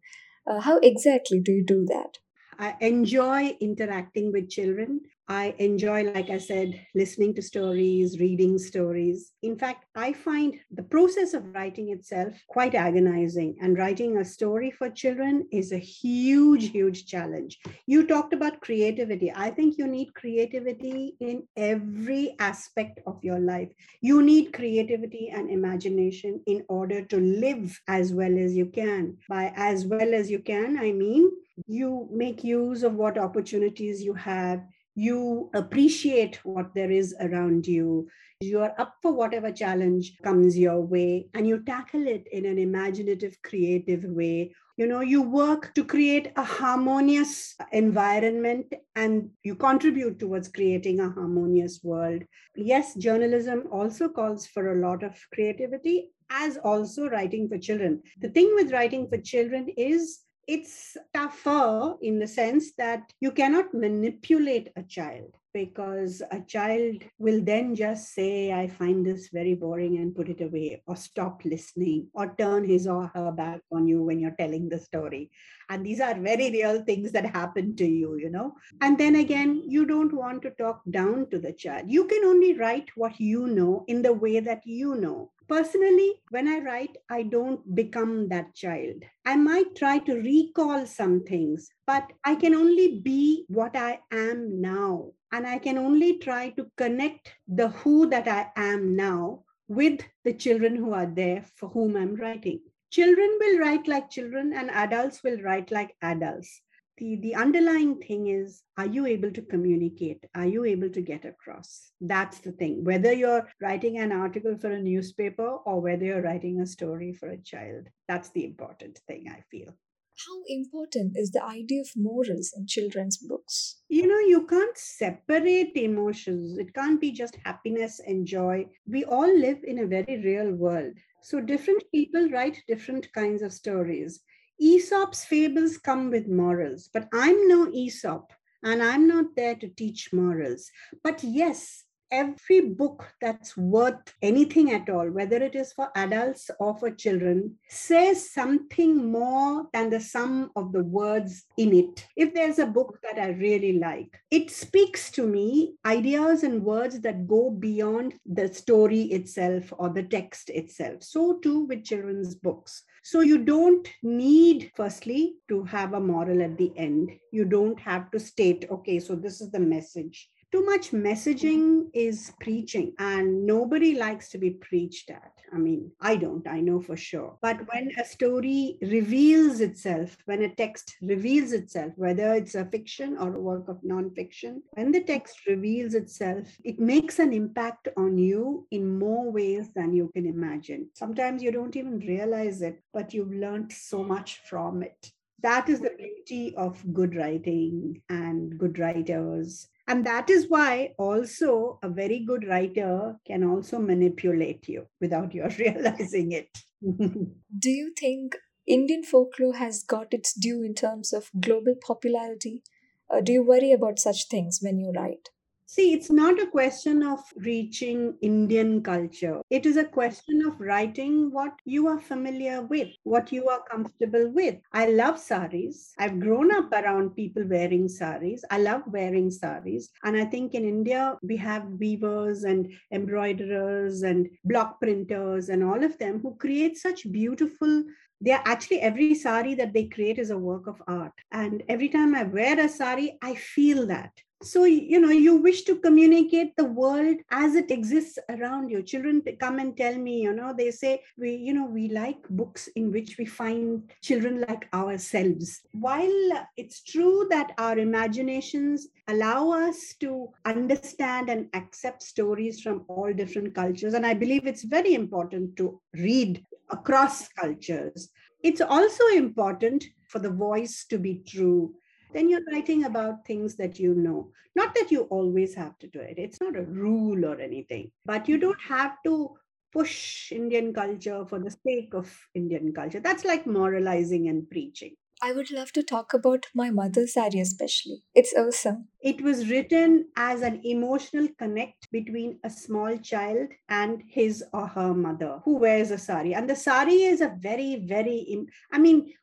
Uh, 0.48 0.62
how 0.62 0.78
exactly 0.80 1.40
do 1.40 1.52
you 1.52 1.64
do 1.66 1.86
that? 1.88 2.18
I 2.58 2.76
enjoy 2.80 3.58
interacting 3.60 4.32
with 4.32 4.50
children. 4.50 5.02
I 5.28 5.56
enjoy, 5.58 6.04
like 6.04 6.30
I 6.30 6.38
said, 6.38 6.80
listening 6.94 7.34
to 7.34 7.42
stories, 7.42 8.20
reading 8.20 8.60
stories. 8.60 9.32
In 9.42 9.58
fact, 9.58 9.86
I 9.96 10.14
find 10.14 10.60
the 10.70 10.84
process 10.84 11.34
of 11.34 11.52
writing 11.56 11.90
itself 11.90 12.34
quite 12.48 12.76
agonizing. 12.76 13.58
And 13.60 13.76
writing 13.76 14.18
a 14.18 14.26
story 14.26 14.70
for 14.70 14.88
children 14.90 15.48
is 15.52 15.72
a 15.72 15.80
huge, 15.80 16.70
huge 16.70 17.08
challenge. 17.08 17.58
You 17.88 18.06
talked 18.06 18.34
about 18.34 18.62
creativity. 18.62 19.32
I 19.36 19.50
think 19.50 19.80
you 19.80 19.88
need 19.88 20.14
creativity 20.14 21.16
in 21.20 21.48
every 21.58 22.36
aspect 22.38 23.00
of 23.08 23.24
your 23.24 23.40
life. 23.40 23.70
You 24.02 24.22
need 24.22 24.54
creativity 24.54 25.30
and 25.30 25.50
imagination 25.50 26.42
in 26.46 26.64
order 26.70 27.04
to 27.04 27.18
live 27.18 27.82
as 27.88 28.14
well 28.14 28.38
as 28.38 28.56
you 28.56 28.68
can. 28.68 29.18
By 29.28 29.52
as 29.56 29.88
well 29.88 30.14
as 30.14 30.30
you 30.30 30.38
can, 30.38 30.78
I 30.78 30.92
mean, 30.92 31.32
you 31.66 32.08
make 32.12 32.44
use 32.44 32.84
of 32.84 32.94
what 32.94 33.18
opportunities 33.18 34.04
you 34.04 34.14
have 34.14 34.62
you 34.96 35.50
appreciate 35.54 36.40
what 36.44 36.74
there 36.74 36.90
is 36.90 37.14
around 37.20 37.68
you. 37.68 38.08
You 38.42 38.62
are 38.62 38.74
up 38.78 38.96
for 39.02 39.14
whatever 39.14 39.52
challenge 39.52 40.18
comes 40.24 40.58
your 40.58 40.82
way 40.82 41.28
and 41.34 41.48
you 41.48 41.64
tackle 41.64 42.08
it 42.08 42.28
in 42.32 42.46
an 42.46 42.58
imaginative, 42.58 43.38
creative 43.44 44.04
way. 44.04 44.56
You 44.78 44.88
know, 44.88 45.02
you 45.02 45.22
work 45.22 45.74
to 45.76 45.86
create 45.86 46.32
a 46.36 46.44
harmonious 46.44 47.56
environment 47.72 48.74
and 48.96 49.30
you 49.44 49.56
contribute 49.56 50.20
towards 50.20 50.50
creating 50.50 51.00
a 51.00 51.10
harmonious 51.10 51.82
world. 51.84 52.24
Yes, 52.56 52.96
journalism 52.96 53.64
also 53.72 54.10
calls 54.10 54.48
for 54.48 54.72
a 54.72 54.88
lot 54.88 55.04
of 55.04 55.18
creativity, 55.34 56.12
as 56.30 56.58
also 56.58 57.08
writing 57.08 57.48
for 57.48 57.58
children. 57.58 58.02
The 58.20 58.30
thing 58.30 58.52
with 58.56 58.72
writing 58.72 59.08
for 59.08 59.18
children 59.18 59.70
is 59.78 60.20
it's 60.48 60.98
tougher 61.14 61.96
in 62.02 62.20
the 62.20 62.28
sense 62.28 62.72
that 62.74 63.12
you 63.20 63.32
cannot 63.32 63.74
manipulate 63.74 64.70
a 64.76 64.84
child 64.84 65.38
because 65.56 66.22
a 66.32 66.42
child 66.42 67.02
will 67.18 67.42
then 67.42 67.76
just 67.76 68.14
say, 68.14 68.52
I 68.52 68.68
find 68.68 69.06
this 69.06 69.30
very 69.30 69.56
boring 69.56 69.98
and 70.00 70.14
put 70.14 70.28
it 70.28 70.42
away, 70.42 70.84
or 70.86 70.98
stop 70.98 71.44
listening, 71.46 72.08
or 72.14 72.36
turn 72.38 72.66
his 72.66 72.88
or 72.88 73.08
her 73.16 73.32
back 73.32 73.62
on 73.72 73.88
you 73.88 74.04
when 74.04 74.20
you're 74.20 74.36
telling 74.38 74.68
the 74.68 74.78
story. 74.78 75.32
And 75.70 75.86
these 75.86 76.02
are 76.02 76.14
very 76.14 76.52
real 76.52 76.84
things 76.84 77.14
that 77.14 77.26
happen 77.26 77.74
to 77.78 77.86
you, 77.86 78.18
you 78.18 78.30
know. 78.30 78.56
And 78.82 78.98
then 78.98 79.16
again, 79.16 79.64
you 79.66 79.86
don't 79.86 80.14
want 80.14 80.42
to 80.42 80.52
talk 80.52 80.82
down 80.92 81.30
to 81.30 81.40
the 81.40 81.54
child. 81.54 81.86
You 81.88 82.06
can 82.06 82.26
only 82.26 82.54
write 82.58 82.90
what 82.96 83.18
you 83.18 83.48
know 83.48 83.86
in 83.88 84.02
the 84.02 84.14
way 84.14 84.42
that 84.42 84.68
you 84.68 84.96
know. 84.96 85.32
Personally, 85.48 86.14
when 86.32 86.48
I 86.48 86.58
write, 86.60 86.98
I 87.10 87.22
don't 87.22 87.76
become 87.76 88.28
that 88.30 88.56
child. 88.56 89.04
I 89.26 89.36
might 89.36 89.76
try 89.76 90.00
to 90.00 90.16
recall 90.16 90.88
some 90.88 91.24
things, 91.24 91.70
but 91.86 92.12
I 92.24 92.34
can 92.34 92.56
only 92.56 93.00
be 93.00 93.46
what 93.48 93.76
I 93.76 94.00
am 94.12 94.60
now. 94.60 95.12
And 95.36 95.46
I 95.46 95.58
can 95.60 95.78
only 95.78 96.18
try 96.18 96.52
to 96.52 96.72
connect 96.78 97.34
the 97.46 97.68
who 97.68 98.08
that 98.10 98.26
I 98.26 98.52
am 98.56 98.96
now 98.96 99.44
with 99.68 100.00
the 100.24 100.34
children 100.34 100.78
who 100.78 100.94
are 100.94 101.06
there 101.06 101.44
for 101.58 101.68
whom 101.68 101.98
I'm 101.98 102.16
writing. 102.16 102.62
Children 102.90 103.38
will 103.42 103.60
write 103.60 103.86
like 103.86 104.10
children, 104.10 104.54
and 104.54 104.72
adults 104.72 105.24
will 105.24 105.42
write 105.42 105.72
like 105.72 105.94
adults. 106.02 106.62
The, 107.00 107.18
the 107.18 107.36
underlying 107.36 108.00
thing 108.00 108.28
is 108.28 108.64
are 108.78 108.86
you 108.86 109.06
able 109.08 109.32
to 109.32 109.42
communicate? 109.42 110.24
Are 110.34 110.46
you 110.46 110.64
able 110.64 110.90
to 110.92 111.02
get 111.02 111.26
across? 111.26 111.92
That's 112.00 112.40
the 112.40 112.54
thing. 112.54 112.86
Whether 112.86 113.12
you're 113.12 113.50
writing 113.60 113.98
an 113.98 114.14
article 114.14 114.58
for 114.58 114.72
a 114.72 114.82
newspaper 114.82 115.50
or 115.50 115.82
whether 115.82 116.06
you're 116.06 116.22
writing 116.22 116.62
a 116.62 116.66
story 116.66 117.12
for 117.12 117.28
a 117.28 117.38
child 117.38 117.90
that's 118.08 118.30
the 118.30 118.46
important 118.46 119.00
thing 119.08 119.26
i 119.30 119.42
feel 119.52 119.74
how 120.18 120.44
important 120.48 121.18
is 121.18 121.32
the 121.32 121.44
idea 121.44 121.82
of 121.82 121.90
morals 121.96 122.54
in 122.56 122.68
children's 122.68 123.18
books? 123.18 123.82
You 123.90 124.08
know 124.08 124.20
you 124.20 124.46
can't 124.46 124.78
separate 124.78 125.76
emotions. 125.76 126.58
It 126.58 126.74
can't 126.74 127.02
be 127.02 127.12
just 127.12 127.38
happiness 127.44 128.00
and 128.06 128.26
joy. 128.26 128.68
We 128.88 129.04
all 129.04 129.28
live 129.40 129.64
in 129.64 129.80
a 129.80 129.88
very 129.88 130.22
real 130.24 130.52
world. 130.54 130.94
So 131.22 131.42
different 131.42 131.84
people 131.92 132.30
write 132.30 132.64
different 132.68 133.12
kinds 133.14 133.42
of 133.42 133.52
stories. 133.52 134.22
Aesop's 134.60 135.26
fables 135.26 135.78
come 135.78 136.10
with 136.10 136.28
morals, 136.28 136.90
but 136.94 137.10
I'm 137.12 137.48
no 137.48 137.70
Aesop 137.74 138.32
and 138.64 138.82
I'm 138.82 139.08
not 139.08 139.36
there 139.36 139.56
to 139.56 139.68
teach 139.70 140.14
morals. 140.14 140.70
But 141.04 141.24
yes, 141.24 141.85
every 142.12 142.62
book 142.62 143.14
that's 143.22 143.58
worth 143.58 144.14
anything 144.22 144.72
at 144.72 144.90
all, 144.90 145.10
whether 145.10 145.38
it 145.38 145.56
is 145.56 145.74
for 145.74 145.90
adults 145.96 146.50
or 146.60 146.78
for 146.78 146.92
children, 146.92 147.56
says 147.70 148.32
something 148.32 149.12
more 149.12 149.68
than 149.74 149.90
the 149.90 150.00
sum 150.00 150.52
of 150.56 150.72
the 150.72 150.84
words 150.84 151.46
in 151.58 151.74
it. 151.74 152.08
If 152.16 152.34
there's 152.34 152.60
a 152.60 152.66
book 152.66 153.00
that 153.04 153.22
I 153.22 153.30
really 153.30 153.80
like, 153.80 154.20
it 154.32 154.52
speaks 154.52 155.12
to 155.12 155.28
me 155.28 155.76
ideas 155.86 156.44
and 156.44 156.64
words 156.64 157.00
that 157.02 157.28
go 157.28 157.50
beyond 157.50 158.16
the 158.26 158.54
story 158.54 159.02
itself 159.04 159.74
or 159.78 159.90
the 159.90 160.04
text 160.04 160.50
itself. 160.50 161.04
So 161.04 161.40
too 161.40 161.66
with 161.66 161.84
children's 161.84 162.36
books. 162.36 162.84
So 163.04 163.22
you 163.22 163.46
don't 163.46 163.88
need, 164.02 164.72
firstly, 164.76 165.36
to 165.50 165.64
have 165.66 165.94
a 165.94 166.00
moral 166.00 166.42
at 166.42 166.58
the 166.58 166.72
end. 166.76 167.12
You 167.32 167.46
don't 167.46 167.80
have 167.80 168.10
to 168.12 168.20
state, 168.20 168.66
okay, 168.72 169.00
so 169.00 169.16
this 169.16 169.42
is 169.42 169.52
the 169.52 169.60
message 169.60 170.28
too 170.56 170.64
much 170.64 170.92
messaging 170.92 171.90
is 171.94 172.32
preaching 172.40 172.94
and 172.98 173.46
nobody 173.46 173.94
likes 173.96 174.30
to 174.30 174.38
be 174.38 174.52
preached 174.52 175.10
at. 175.10 175.34
I 175.52 175.58
mean 175.58 175.92
i 176.00 176.16
don't 176.16 176.48
i 176.48 176.62
know 176.62 176.80
for 176.80 176.96
sure. 176.96 177.38
But 177.42 177.58
when 177.72 177.92
a 178.00 178.06
story 178.06 178.78
reveals 178.82 179.60
itself 179.60 180.16
when 180.24 180.44
a 180.44 180.56
text 180.56 180.96
reveals 181.02 181.52
itself 181.52 181.92
whether 181.98 182.34
it's 182.36 182.56
a 182.56 182.64
fiction 182.76 183.18
or 183.18 183.36
a 183.36 183.42
work 183.50 183.68
of 183.68 183.84
non-fiction 183.84 184.64
when 184.72 184.94
the 184.94 185.04
text 185.04 185.46
reveals 185.46 185.94
itself 185.94 186.48
it 186.64 186.80
makes 186.80 187.20
an 187.20 187.34
impact 187.34 187.90
on 187.98 188.18
you 188.18 188.66
in 188.72 188.98
more 188.98 189.30
ways 189.30 189.68
than 189.76 189.94
you 189.94 190.10
can 190.16 190.26
imagine. 190.26 190.90
Sometimes 190.94 191.44
you 191.44 191.52
don't 191.52 191.76
even 191.76 192.00
realize 192.00 192.62
it 192.62 192.82
but 192.94 193.14
you've 193.14 193.42
learned 193.46 193.74
so 193.74 194.06
much 194.06 194.40
from 194.50 194.84
it. 194.84 195.12
That 195.42 195.68
is 195.68 195.82
the 195.82 195.96
beauty 195.98 196.56
of 196.56 196.82
good 196.94 197.14
writing 197.14 198.02
and 198.10 198.58
good 198.58 198.80
writers 198.80 199.68
and 199.88 200.06
that 200.06 200.30
is 200.30 200.50
why 200.50 200.94
also 200.98 201.80
a 201.84 201.90
very 201.90 202.20
good 202.20 202.48
writer 202.48 203.18
can 203.26 203.44
also 203.44 203.80
manipulate 203.80 204.68
you 204.68 204.88
without 205.00 205.34
your 205.34 205.50
realizing 205.60 206.32
it. 206.32 206.50
Do 206.82 207.70
you 207.70 207.94
think 207.98 208.38
Indian 208.68 209.04
folklore 209.04 209.56
has 209.56 209.84
got 209.84 210.14
its 210.14 210.34
due 210.34 210.64
in 210.64 210.74
terms 210.74 211.14
of 211.14 211.30
global 211.40 211.76
popularity? 211.76 212.64
Or 213.10 213.22
do 213.22 213.32
you 213.32 213.44
worry 213.44 213.72
about 213.72 214.00
such 214.00 214.28
things 214.28 214.60
when 214.62 214.80
you 214.80 214.92
write? 214.92 215.30
See, 215.68 215.94
it's 215.94 216.12
not 216.12 216.40
a 216.40 216.46
question 216.46 217.02
of 217.02 217.20
reaching 217.38 218.16
Indian 218.22 218.84
culture. 218.84 219.42
It 219.50 219.66
is 219.66 219.78
a 219.78 219.84
question 219.84 220.46
of 220.46 220.62
writing 220.62 221.32
what 221.32 221.54
you 221.66 221.88
are 221.88 222.00
familiar 222.00 222.62
with, 222.62 222.90
what 223.04 223.32
you 223.32 223.50
are 223.50 223.64
comfortable 223.64 224.30
with. 224.30 224.58
I 224.74 224.90
love 224.90 225.20
saris. 225.20 225.94
I've 225.98 226.20
grown 226.20 226.54
up 226.54 226.72
around 226.72 227.16
people 227.16 227.44
wearing 227.48 227.90
saris. 227.90 228.44
I 228.52 228.60
love 228.60 228.84
wearing 228.86 229.32
saris. 229.32 229.90
And 230.04 230.16
I 230.16 230.26
think 230.26 230.54
in 230.54 230.66
India, 230.66 231.18
we 231.24 231.36
have 231.38 231.66
weavers 231.80 232.44
and 232.44 232.72
embroiderers 232.92 234.04
and 234.04 234.30
block 234.44 234.80
printers 234.80 235.50
and 235.50 235.64
all 235.64 235.84
of 235.84 235.98
them 235.98 236.20
who 236.22 236.36
create 236.36 236.78
such 236.78 237.12
beautiful 237.12 237.84
they're 238.22 238.42
actually 238.46 238.80
every 238.80 239.14
sari 239.14 239.56
that 239.56 239.74
they 239.74 239.86
create 239.88 240.18
is 240.18 240.30
a 240.30 240.38
work 240.38 240.68
of 240.68 240.82
art 240.88 241.12
and 241.34 241.62
every 241.68 241.90
time 241.90 242.16
i 242.16 242.24
wear 242.24 242.58
a 242.62 242.70
sari 242.70 243.18
i 243.22 243.36
feel 243.36 243.86
that 243.86 244.12
so 244.44 244.66
you 244.66 245.00
know 245.00 245.10
you 245.10 245.38
wish 245.38 245.64
to 245.64 245.78
communicate 245.78 246.56
the 246.56 246.66
world 246.66 247.18
as 247.32 247.56
it 247.56 247.72
exists 247.72 248.20
around 248.30 248.70
you. 248.70 248.84
Children 248.84 249.22
come 249.40 249.60
and 249.60 249.76
tell 249.76 249.98
me 249.98 250.22
you 250.22 250.34
know 250.34 250.54
they 250.56 250.72
say 250.72 251.02
we 251.18 251.36
you 251.36 251.54
know 251.54 251.66
we 251.66 251.90
like 251.90 252.22
books 252.30 252.68
in 252.76 252.92
which 252.92 253.18
we 253.18 253.26
find 253.26 253.90
children 254.02 254.44
like 254.48 254.68
ourselves. 254.74 255.62
While 255.72 256.48
it's 256.58 256.84
true 256.84 257.28
that 257.30 257.54
our 257.58 257.78
imaginations 257.78 258.88
allow 259.08 259.52
us 259.52 259.96
to 260.00 260.30
understand 260.46 261.30
and 261.30 261.48
accept 261.54 262.02
stories 262.02 262.62
from 262.62 262.84
all 262.88 263.14
different 263.14 263.54
cultures 263.54 263.94
and 263.94 264.06
i 264.06 264.14
believe 264.14 264.48
it's 264.48 264.64
very 264.64 264.96
important 264.96 265.56
to 265.56 265.80
read 265.94 266.44
across 266.72 267.28
cultures 267.30 268.10
it's 268.42 268.62
also 268.62 269.04
important 269.14 269.84
for 270.08 270.20
the 270.20 270.30
voice 270.30 270.86
to 270.90 270.98
be 270.98 271.22
true 271.28 271.74
then 272.16 272.30
you're 272.30 272.46
writing 272.52 272.86
about 272.86 273.26
things 273.26 273.56
that 273.58 273.80
you 273.80 273.94
know. 273.94 274.32
Not 274.56 274.74
that 274.76 274.92
you 274.92 275.02
always 275.04 275.54
have 275.56 275.78
to 275.80 275.88
do 275.88 276.00
it, 276.00 276.18
it's 276.18 276.40
not 276.42 276.56
a 276.56 276.64
rule 276.64 277.26
or 277.26 277.40
anything, 277.40 277.92
but 278.06 278.28
you 278.30 278.38
don't 278.38 278.62
have 278.62 278.98
to 279.04 279.38
push 279.72 280.32
Indian 280.32 280.74
culture 280.74 281.26
for 281.26 281.40
the 281.40 281.52
sake 281.52 281.94
of 281.94 282.28
Indian 282.34 282.74
culture. 282.74 283.02
That's 283.02 283.26
like 283.26 283.46
moralizing 283.46 284.30
and 284.30 284.50
preaching. 284.50 284.96
I 285.22 285.32
would 285.32 285.50
love 285.52 285.72
to 285.74 285.84
talk 285.84 286.14
about 286.14 286.48
my 286.54 286.70
mother's 286.70 287.14
sari 287.14 287.40
especially. 287.40 288.04
It's 288.14 288.34
awesome. 288.38 288.90
It 289.02 289.22
was 289.22 289.50
written 289.50 290.10
as 290.18 290.42
an 290.42 290.62
emotional 290.66 291.30
connect 291.38 291.90
between 291.92 292.40
a 292.44 292.50
small 292.50 292.98
child 292.98 293.50
and 293.70 294.04
his 294.08 294.44
or 294.54 294.68
her 294.68 294.94
mother 294.94 295.42
who 295.46 295.58
wears 295.58 295.92
a 295.92 295.98
sari. 295.98 296.34
And 296.34 296.50
the 296.50 296.56
sari 296.56 297.04
is 297.04 297.22
a 297.22 297.36
very, 297.40 297.78
very, 297.86 298.46
I 298.72 298.80
mean, 298.80 299.14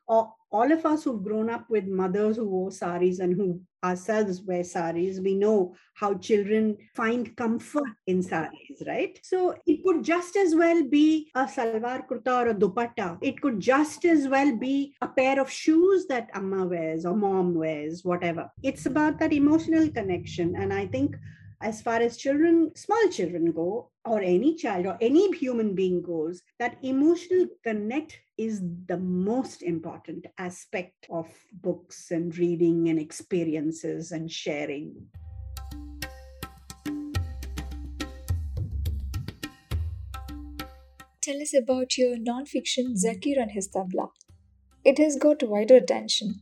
all 0.53 0.71
of 0.71 0.85
us 0.85 1.03
who've 1.03 1.23
grown 1.23 1.49
up 1.49 1.67
with 1.69 1.85
mothers 1.87 2.37
who 2.37 2.47
wore 2.47 2.71
saris 2.71 3.19
and 3.19 3.35
who 3.35 3.59
ourselves 3.83 4.41
wear 4.43 4.63
saris, 4.63 5.19
we 5.19 5.33
know 5.33 5.75
how 5.95 6.13
children 6.13 6.77
find 6.95 7.35
comfort 7.35 7.89
in 8.07 8.21
saris, 8.21 8.83
right? 8.87 9.19
So 9.23 9.55
it 9.65 9.83
could 9.83 10.03
just 10.03 10.35
as 10.37 10.55
well 10.55 10.83
be 10.83 11.31
a 11.35 11.45
salwar 11.45 12.07
kurta 12.07 12.45
or 12.45 12.49
a 12.49 12.53
dupatta. 12.53 13.17
It 13.21 13.41
could 13.41 13.59
just 13.59 14.05
as 14.05 14.27
well 14.27 14.55
be 14.55 14.93
a 15.01 15.07
pair 15.07 15.41
of 15.41 15.49
shoes 15.49 16.05
that 16.07 16.29
amma 16.33 16.65
wears 16.65 17.05
or 17.05 17.15
mom 17.15 17.55
wears, 17.55 18.05
whatever. 18.05 18.49
It's 18.61 18.85
about 18.85 19.19
that 19.19 19.33
emotional 19.33 19.89
connection. 19.89 20.55
And 20.55 20.71
I 20.71 20.85
think 20.85 21.15
as 21.63 21.81
far 21.81 22.01
as 22.01 22.17
children, 22.17 22.75
small 22.75 23.07
children 23.09 23.53
go, 23.53 23.89
or 24.03 24.19
any 24.21 24.53
child 24.55 24.85
or 24.85 24.97
any 24.99 25.31
human 25.37 25.73
being 25.73 26.01
goes, 26.01 26.43
that 26.59 26.77
emotional 26.83 27.47
connect 27.63 28.19
is 28.37 28.61
the 28.87 28.97
most 28.97 29.63
important 29.63 30.25
aspect 30.37 31.07
of 31.09 31.27
books 31.53 32.11
and 32.11 32.37
reading 32.37 32.89
and 32.89 32.99
experiences 32.99 34.11
and 34.11 34.29
sharing. 34.29 34.93
Tell 41.21 41.41
us 41.41 41.53
about 41.57 41.97
your 41.97 42.17
non-fiction 42.19 42.95
Zakir 42.95 43.41
and 43.41 43.51
his 43.51 43.69
tabla. 43.69 44.09
It 44.83 44.97
has 44.97 45.15
got 45.15 45.41
wider 45.41 45.77
attention. 45.77 46.41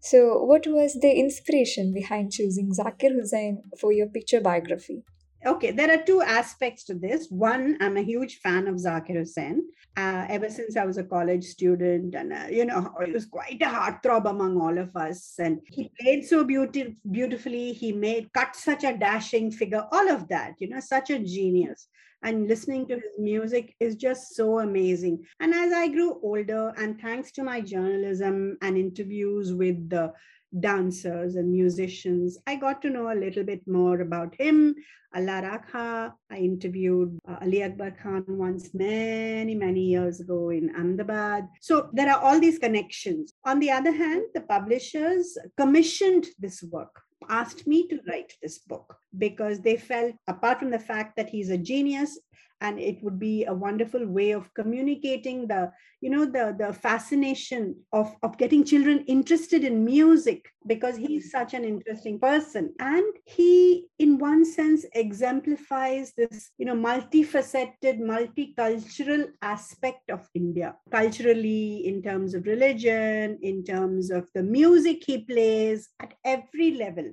So, 0.00 0.42
what 0.42 0.66
was 0.66 0.94
the 0.94 1.12
inspiration 1.12 1.92
behind 1.92 2.32
choosing 2.32 2.72
Zakir 2.72 3.12
Hussain 3.12 3.62
for 3.78 3.92
your 3.92 4.08
picture 4.08 4.40
biography? 4.40 5.04
Okay, 5.44 5.70
there 5.70 5.90
are 5.90 6.02
two 6.02 6.20
aspects 6.20 6.84
to 6.84 6.94
this. 6.94 7.28
One, 7.30 7.78
I'm 7.80 7.96
a 7.96 8.02
huge 8.02 8.36
fan 8.40 8.68
of 8.68 8.76
Zakir 8.76 9.16
Hussain. 9.16 9.62
Uh, 9.96 10.26
ever 10.28 10.48
since 10.50 10.76
I 10.76 10.84
was 10.84 10.98
a 10.98 11.04
college 11.04 11.44
student, 11.44 12.14
and 12.14 12.32
uh, 12.32 12.46
you 12.50 12.64
know, 12.64 12.94
it 13.00 13.12
was 13.12 13.26
quite 13.26 13.60
a 13.60 13.66
heartthrob 13.66 14.28
among 14.28 14.60
all 14.60 14.78
of 14.78 14.94
us. 14.96 15.34
And 15.38 15.60
he 15.66 15.90
played 16.00 16.24
so 16.24 16.44
beauty- 16.44 16.96
beautifully. 17.10 17.72
He 17.72 17.92
made 17.92 18.32
cut 18.32 18.54
such 18.54 18.84
a 18.84 18.96
dashing 18.96 19.50
figure. 19.50 19.86
All 19.92 20.10
of 20.10 20.28
that, 20.28 20.54
you 20.58 20.68
know, 20.68 20.80
such 20.80 21.10
a 21.10 21.18
genius 21.18 21.88
and 22.22 22.48
listening 22.48 22.86
to 22.88 22.94
his 22.94 23.18
music 23.18 23.74
is 23.80 23.96
just 23.96 24.34
so 24.34 24.60
amazing. 24.60 25.24
And 25.40 25.54
as 25.54 25.72
I 25.72 25.88
grew 25.88 26.20
older, 26.22 26.72
and 26.76 27.00
thanks 27.00 27.30
to 27.32 27.42
my 27.42 27.60
journalism 27.60 28.56
and 28.62 28.76
interviews 28.76 29.52
with 29.52 29.88
the 29.88 30.12
dancers 30.58 31.36
and 31.36 31.50
musicians, 31.50 32.38
I 32.46 32.56
got 32.56 32.82
to 32.82 32.90
know 32.90 33.12
a 33.12 33.14
little 33.14 33.44
bit 33.44 33.66
more 33.66 34.00
about 34.00 34.34
him. 34.38 34.74
Allah 35.14 35.42
Rakha, 35.42 36.12
I 36.30 36.36
interviewed 36.36 37.18
uh, 37.28 37.36
Ali 37.42 37.64
Akbar 37.64 37.90
Khan 37.90 38.24
once 38.28 38.72
many, 38.74 39.54
many 39.56 39.80
years 39.80 40.20
ago 40.20 40.50
in 40.50 40.70
Ahmedabad. 40.76 41.48
So 41.60 41.90
there 41.92 42.12
are 42.12 42.20
all 42.20 42.38
these 42.38 42.58
connections. 42.58 43.34
On 43.44 43.58
the 43.58 43.70
other 43.72 43.92
hand, 43.92 44.22
the 44.34 44.42
publishers 44.42 45.36
commissioned 45.56 46.26
this 46.38 46.62
work 46.62 47.02
asked 47.28 47.66
me 47.66 47.86
to 47.88 48.00
write 48.08 48.34
this 48.42 48.58
book 48.58 48.96
because 49.18 49.60
they 49.60 49.76
felt, 49.76 50.14
apart 50.28 50.58
from 50.58 50.70
the 50.70 50.78
fact 50.78 51.16
that 51.16 51.28
he's 51.28 51.50
a 51.50 51.58
genius, 51.58 52.18
and 52.60 52.78
it 52.78 53.02
would 53.02 53.18
be 53.18 53.44
a 53.44 53.54
wonderful 53.54 54.06
way 54.06 54.32
of 54.32 54.52
communicating 54.54 55.46
the 55.46 55.72
you 56.00 56.10
know 56.10 56.24
the 56.24 56.54
the 56.58 56.72
fascination 56.72 57.74
of 57.92 58.14
of 58.22 58.38
getting 58.38 58.64
children 58.64 59.04
interested 59.06 59.64
in 59.64 59.84
music 59.84 60.46
because 60.66 60.96
he's 60.96 61.26
mm-hmm. 61.26 61.38
such 61.38 61.54
an 61.54 61.64
interesting 61.64 62.18
person. 62.18 62.72
And 62.78 63.12
he 63.24 63.86
in 63.98 64.18
one 64.18 64.44
sense 64.44 64.84
exemplifies 64.94 66.12
this 66.16 66.50
you 66.58 66.66
know 66.66 66.74
multifaceted 66.74 68.00
multicultural 68.00 69.26
aspect 69.42 70.10
of 70.10 70.28
india 70.34 70.74
culturally 70.90 71.86
in 71.86 72.02
terms 72.02 72.34
of 72.34 72.46
religion 72.46 73.38
in 73.42 73.64
terms 73.64 74.10
of 74.10 74.28
the 74.34 74.42
music 74.42 75.02
he 75.06 75.18
plays 75.24 75.88
at 76.00 76.14
every 76.24 76.72
level 76.72 77.10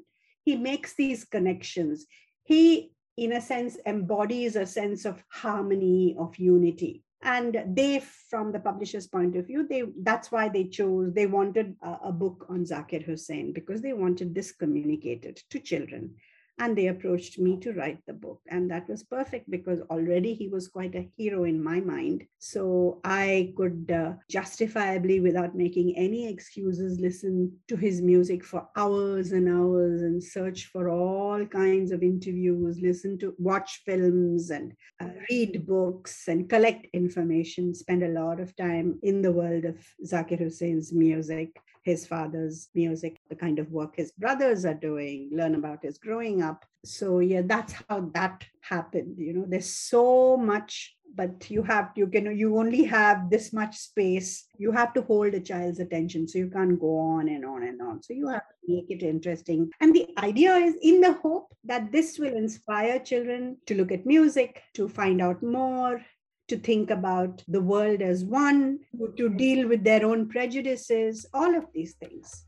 he 0.47 0.55
makes 0.55 0.95
these 0.95 1.25
connections. 1.25 2.05
He 2.45 2.93
in 3.17 3.33
a 3.33 3.41
sense 3.41 3.77
embodies 3.85 4.55
a 4.55 4.65
sense 4.65 5.05
of 5.05 5.23
harmony 5.29 6.15
of 6.17 6.37
unity. 6.37 7.03
And 7.23 7.63
they 7.67 8.03
from 8.29 8.51
the 8.51 8.59
publisher's 8.59 9.07
point 9.07 9.35
of 9.35 9.47
view 9.47 9.67
they 9.67 9.83
that's 10.03 10.31
why 10.31 10.49
they 10.49 10.65
chose 10.65 11.13
they 11.13 11.25
wanted 11.25 11.75
a, 11.81 11.97
a 12.05 12.11
book 12.11 12.45
on 12.47 12.63
zakir 12.63 13.03
hussain 13.03 13.53
because 13.53 13.81
they 13.81 13.93
wanted 13.93 14.35
this 14.35 14.51
communicated 14.51 15.41
to 15.49 15.59
children 15.59 16.13
and 16.59 16.77
they 16.77 16.87
approached 16.87 17.39
me 17.39 17.59
to 17.59 17.73
write 17.73 17.99
the 18.05 18.13
book. 18.13 18.41
And 18.49 18.69
that 18.71 18.89
was 18.89 19.03
perfect 19.03 19.49
because 19.49 19.79
already 19.89 20.33
he 20.33 20.47
was 20.47 20.67
quite 20.67 20.95
a 20.95 21.09
hero 21.15 21.43
in 21.43 21.63
my 21.63 21.79
mind. 21.79 22.25
So 22.39 22.99
i 23.03 23.53
could 23.55 23.91
uh, 23.91 24.13
justifiably 24.29 25.19
without 25.19 25.55
making 25.55 25.95
any 25.95 26.27
excuses 26.27 26.99
listen 26.99 27.51
to 27.67 27.75
his 27.75 28.01
music 28.01 28.43
for 28.43 28.67
hours 28.75 29.31
and 29.31 29.47
hours 29.47 30.01
and 30.01 30.23
search 30.23 30.65
for 30.65 30.89
all 30.89 31.45
kinds 31.45 31.91
of 31.91 32.03
interviews 32.03 32.79
listen 32.81 33.17
to 33.19 33.33
watch 33.37 33.81
films 33.85 34.49
and 34.49 34.73
uh, 35.01 35.09
read 35.29 35.65
books 35.65 36.27
and 36.27 36.49
collect 36.49 36.87
information 36.93 37.73
spend 37.73 38.03
a 38.03 38.15
lot 38.21 38.39
of 38.39 38.55
time 38.55 38.99
in 39.03 39.21
the 39.21 39.31
world 39.31 39.65
of 39.65 39.77
zakir 40.05 40.39
hussain's 40.39 40.93
music 40.93 41.49
his 41.87 42.05
father's 42.05 42.67
music, 42.75 43.17
the 43.29 43.35
kind 43.35 43.59
of 43.59 43.71
work 43.71 43.95
his 43.95 44.11
brothers 44.11 44.65
are 44.65 44.73
doing, 44.73 45.29
learn 45.31 45.55
about 45.55 45.83
his 45.83 45.97
growing 45.97 46.41
up. 46.41 46.65
So 46.83 47.19
yeah, 47.19 47.43
that's 47.45 47.73
how 47.87 48.11
that 48.13 48.43
happened. 48.61 49.15
You 49.17 49.33
know, 49.33 49.45
there's 49.47 49.73
so 49.73 50.35
much, 50.35 50.95
but 51.15 51.49
you 51.49 51.63
have 51.63 51.91
you 51.95 52.07
can 52.07 52.37
you 52.37 52.57
only 52.57 52.83
have 52.83 53.29
this 53.29 53.53
much 53.53 53.77
space. 53.77 54.45
You 54.57 54.73
have 54.73 54.93
to 54.95 55.01
hold 55.01 55.33
a 55.33 55.39
child's 55.39 55.79
attention. 55.79 56.27
So 56.27 56.39
you 56.39 56.49
can't 56.49 56.79
go 56.79 56.97
on 56.97 57.29
and 57.29 57.45
on 57.45 57.63
and 57.63 57.81
on. 57.81 58.03
So 58.03 58.13
you 58.13 58.27
have 58.27 58.47
to 58.49 58.73
make 58.75 58.89
it 58.89 59.01
interesting. 59.03 59.71
And 59.79 59.95
the 59.95 60.07
idea 60.17 60.55
is 60.55 60.75
in 60.81 60.99
the 60.99 61.13
hope 61.13 61.47
that 61.63 61.91
this 61.93 62.19
will 62.19 62.35
inspire 62.35 62.99
children 62.99 63.57
to 63.67 63.75
look 63.75 63.93
at 63.93 64.05
music, 64.05 64.61
to 64.73 64.89
find 64.89 65.21
out 65.21 65.41
more, 65.41 66.01
to 66.47 66.57
think 66.57 66.89
about 66.89 67.43
the 67.47 67.61
world 67.61 68.01
as 68.01 68.23
one, 68.23 68.79
to 69.17 69.29
deal 69.29 69.67
with 69.67 69.83
their 69.83 70.05
own 70.05 70.29
prejudices, 70.29 71.25
all 71.33 71.55
of 71.55 71.65
these 71.73 71.93
things. 71.95 72.45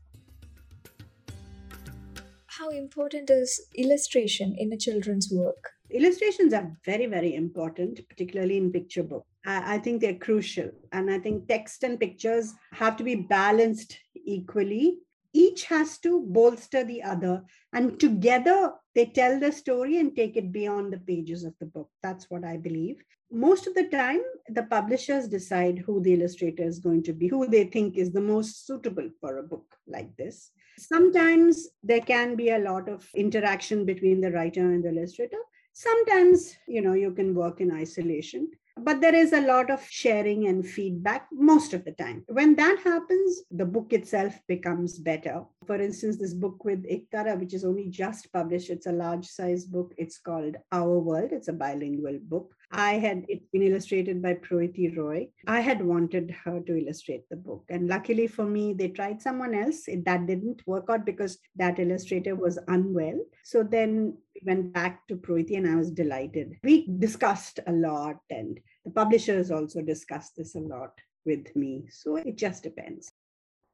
How 2.46 2.70
important 2.70 3.30
is 3.30 3.60
illustration 3.74 4.54
in 4.58 4.72
a 4.72 4.76
children's 4.76 5.30
work? 5.32 5.70
Illustrations 5.90 6.52
are 6.52 6.70
very, 6.84 7.06
very 7.06 7.34
important, 7.34 8.00
particularly 8.08 8.56
in 8.56 8.70
picture 8.70 9.02
book. 9.02 9.26
I, 9.46 9.76
I 9.76 9.78
think 9.78 10.00
they're 10.00 10.14
crucial. 10.14 10.70
And 10.92 11.10
I 11.10 11.18
think 11.18 11.48
text 11.48 11.82
and 11.82 11.98
pictures 11.98 12.52
have 12.72 12.96
to 12.98 13.04
be 13.04 13.14
balanced 13.14 13.98
equally 14.14 14.98
each 15.32 15.64
has 15.64 15.98
to 15.98 16.24
bolster 16.26 16.84
the 16.84 17.02
other. 17.02 17.44
And 17.72 17.98
together 18.00 18.72
they 18.94 19.06
tell 19.06 19.38
the 19.38 19.52
story 19.52 19.98
and 19.98 20.14
take 20.14 20.36
it 20.36 20.52
beyond 20.52 20.92
the 20.92 20.98
pages 20.98 21.44
of 21.44 21.54
the 21.60 21.66
book. 21.66 21.90
That's 22.02 22.28
what 22.30 22.44
I 22.44 22.56
believe. 22.56 23.02
Most 23.30 23.66
of 23.66 23.74
the 23.74 23.88
time, 23.88 24.20
the 24.48 24.64
publishers 24.64 25.28
decide 25.28 25.78
who 25.78 26.00
the 26.00 26.14
illustrator 26.14 26.64
is 26.64 26.80
going 26.80 27.02
to 27.04 27.12
be, 27.12 27.28
who 27.28 27.46
they 27.46 27.64
think 27.64 27.96
is 27.96 28.12
the 28.12 28.20
most 28.20 28.66
suitable 28.66 29.08
for 29.20 29.38
a 29.38 29.42
book 29.42 29.76
like 29.86 30.16
this. 30.16 30.50
Sometimes 30.78 31.68
there 31.82 32.00
can 32.00 32.34
be 32.34 32.50
a 32.50 32.58
lot 32.58 32.88
of 32.88 33.08
interaction 33.14 33.84
between 33.84 34.20
the 34.20 34.32
writer 34.32 34.60
and 34.60 34.82
the 34.82 34.88
illustrator. 34.88 35.38
Sometimes, 35.72 36.56
you 36.66 36.82
know, 36.82 36.94
you 36.94 37.12
can 37.12 37.34
work 37.34 37.60
in 37.60 37.70
isolation 37.70 38.50
but 38.84 39.00
there 39.00 39.14
is 39.14 39.32
a 39.32 39.40
lot 39.40 39.70
of 39.70 39.86
sharing 39.88 40.46
and 40.46 40.66
feedback 40.66 41.28
most 41.32 41.74
of 41.74 41.84
the 41.84 41.92
time. 41.92 42.24
When 42.28 42.54
that 42.56 42.78
happens, 42.82 43.42
the 43.50 43.66
book 43.66 43.92
itself 43.92 44.34
becomes 44.48 44.98
better. 44.98 45.44
For 45.66 45.76
instance, 45.76 46.16
this 46.16 46.32
book 46.32 46.64
with 46.64 46.84
Ektara, 46.84 47.38
which 47.38 47.52
is 47.52 47.64
only 47.64 47.86
just 47.90 48.32
published, 48.32 48.70
it's 48.70 48.86
a 48.86 48.92
large 48.92 49.26
size 49.26 49.66
book. 49.66 49.92
It's 49.98 50.18
called 50.18 50.56
Our 50.72 50.98
World. 50.98 51.32
It's 51.32 51.48
a 51.48 51.52
bilingual 51.52 52.18
book. 52.22 52.54
I 52.72 52.94
had 52.94 53.26
it's 53.28 53.46
been 53.52 53.62
illustrated 53.62 54.22
by 54.22 54.34
Proiti 54.34 54.96
Roy. 54.96 55.28
I 55.46 55.60
had 55.60 55.84
wanted 55.84 56.30
her 56.44 56.60
to 56.60 56.78
illustrate 56.78 57.28
the 57.28 57.36
book. 57.36 57.64
And 57.68 57.88
luckily 57.88 58.26
for 58.26 58.46
me, 58.46 58.72
they 58.72 58.88
tried 58.88 59.20
someone 59.20 59.54
else. 59.54 59.84
That 59.86 60.26
didn't 60.26 60.66
work 60.66 60.86
out 60.88 61.04
because 61.04 61.38
that 61.56 61.78
illustrator 61.78 62.36
was 62.36 62.58
unwell. 62.68 63.20
So 63.44 63.62
then 63.62 64.16
we 64.34 64.42
went 64.46 64.72
back 64.72 65.06
to 65.08 65.16
Proiti 65.16 65.58
and 65.58 65.68
I 65.68 65.76
was 65.76 65.90
delighted. 65.90 66.56
We 66.64 66.86
discussed 66.98 67.60
a 67.66 67.72
lot 67.72 68.16
and 68.30 68.58
the 68.84 68.92
publishers 68.92 69.50
also 69.50 69.82
discussed 69.82 70.36
this 70.36 70.54
a 70.54 70.60
lot 70.60 70.92
with 71.26 71.54
me. 71.54 71.84
So 71.90 72.16
it 72.16 72.36
just 72.36 72.62
depends. 72.62 73.12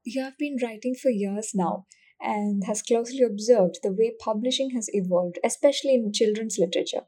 You 0.09 0.23
have 0.23 0.37
been 0.37 0.55
writing 0.63 0.95
for 0.95 1.09
years 1.09 1.51
now 1.53 1.85
and 2.21 2.63
has 2.63 2.81
closely 2.81 3.23
observed 3.23 3.79
the 3.83 3.91
way 3.91 4.13
publishing 4.17 4.69
has 4.69 4.87
evolved, 4.93 5.37
especially 5.43 5.95
in 5.95 6.13
children's 6.13 6.57
literature. 6.57 7.01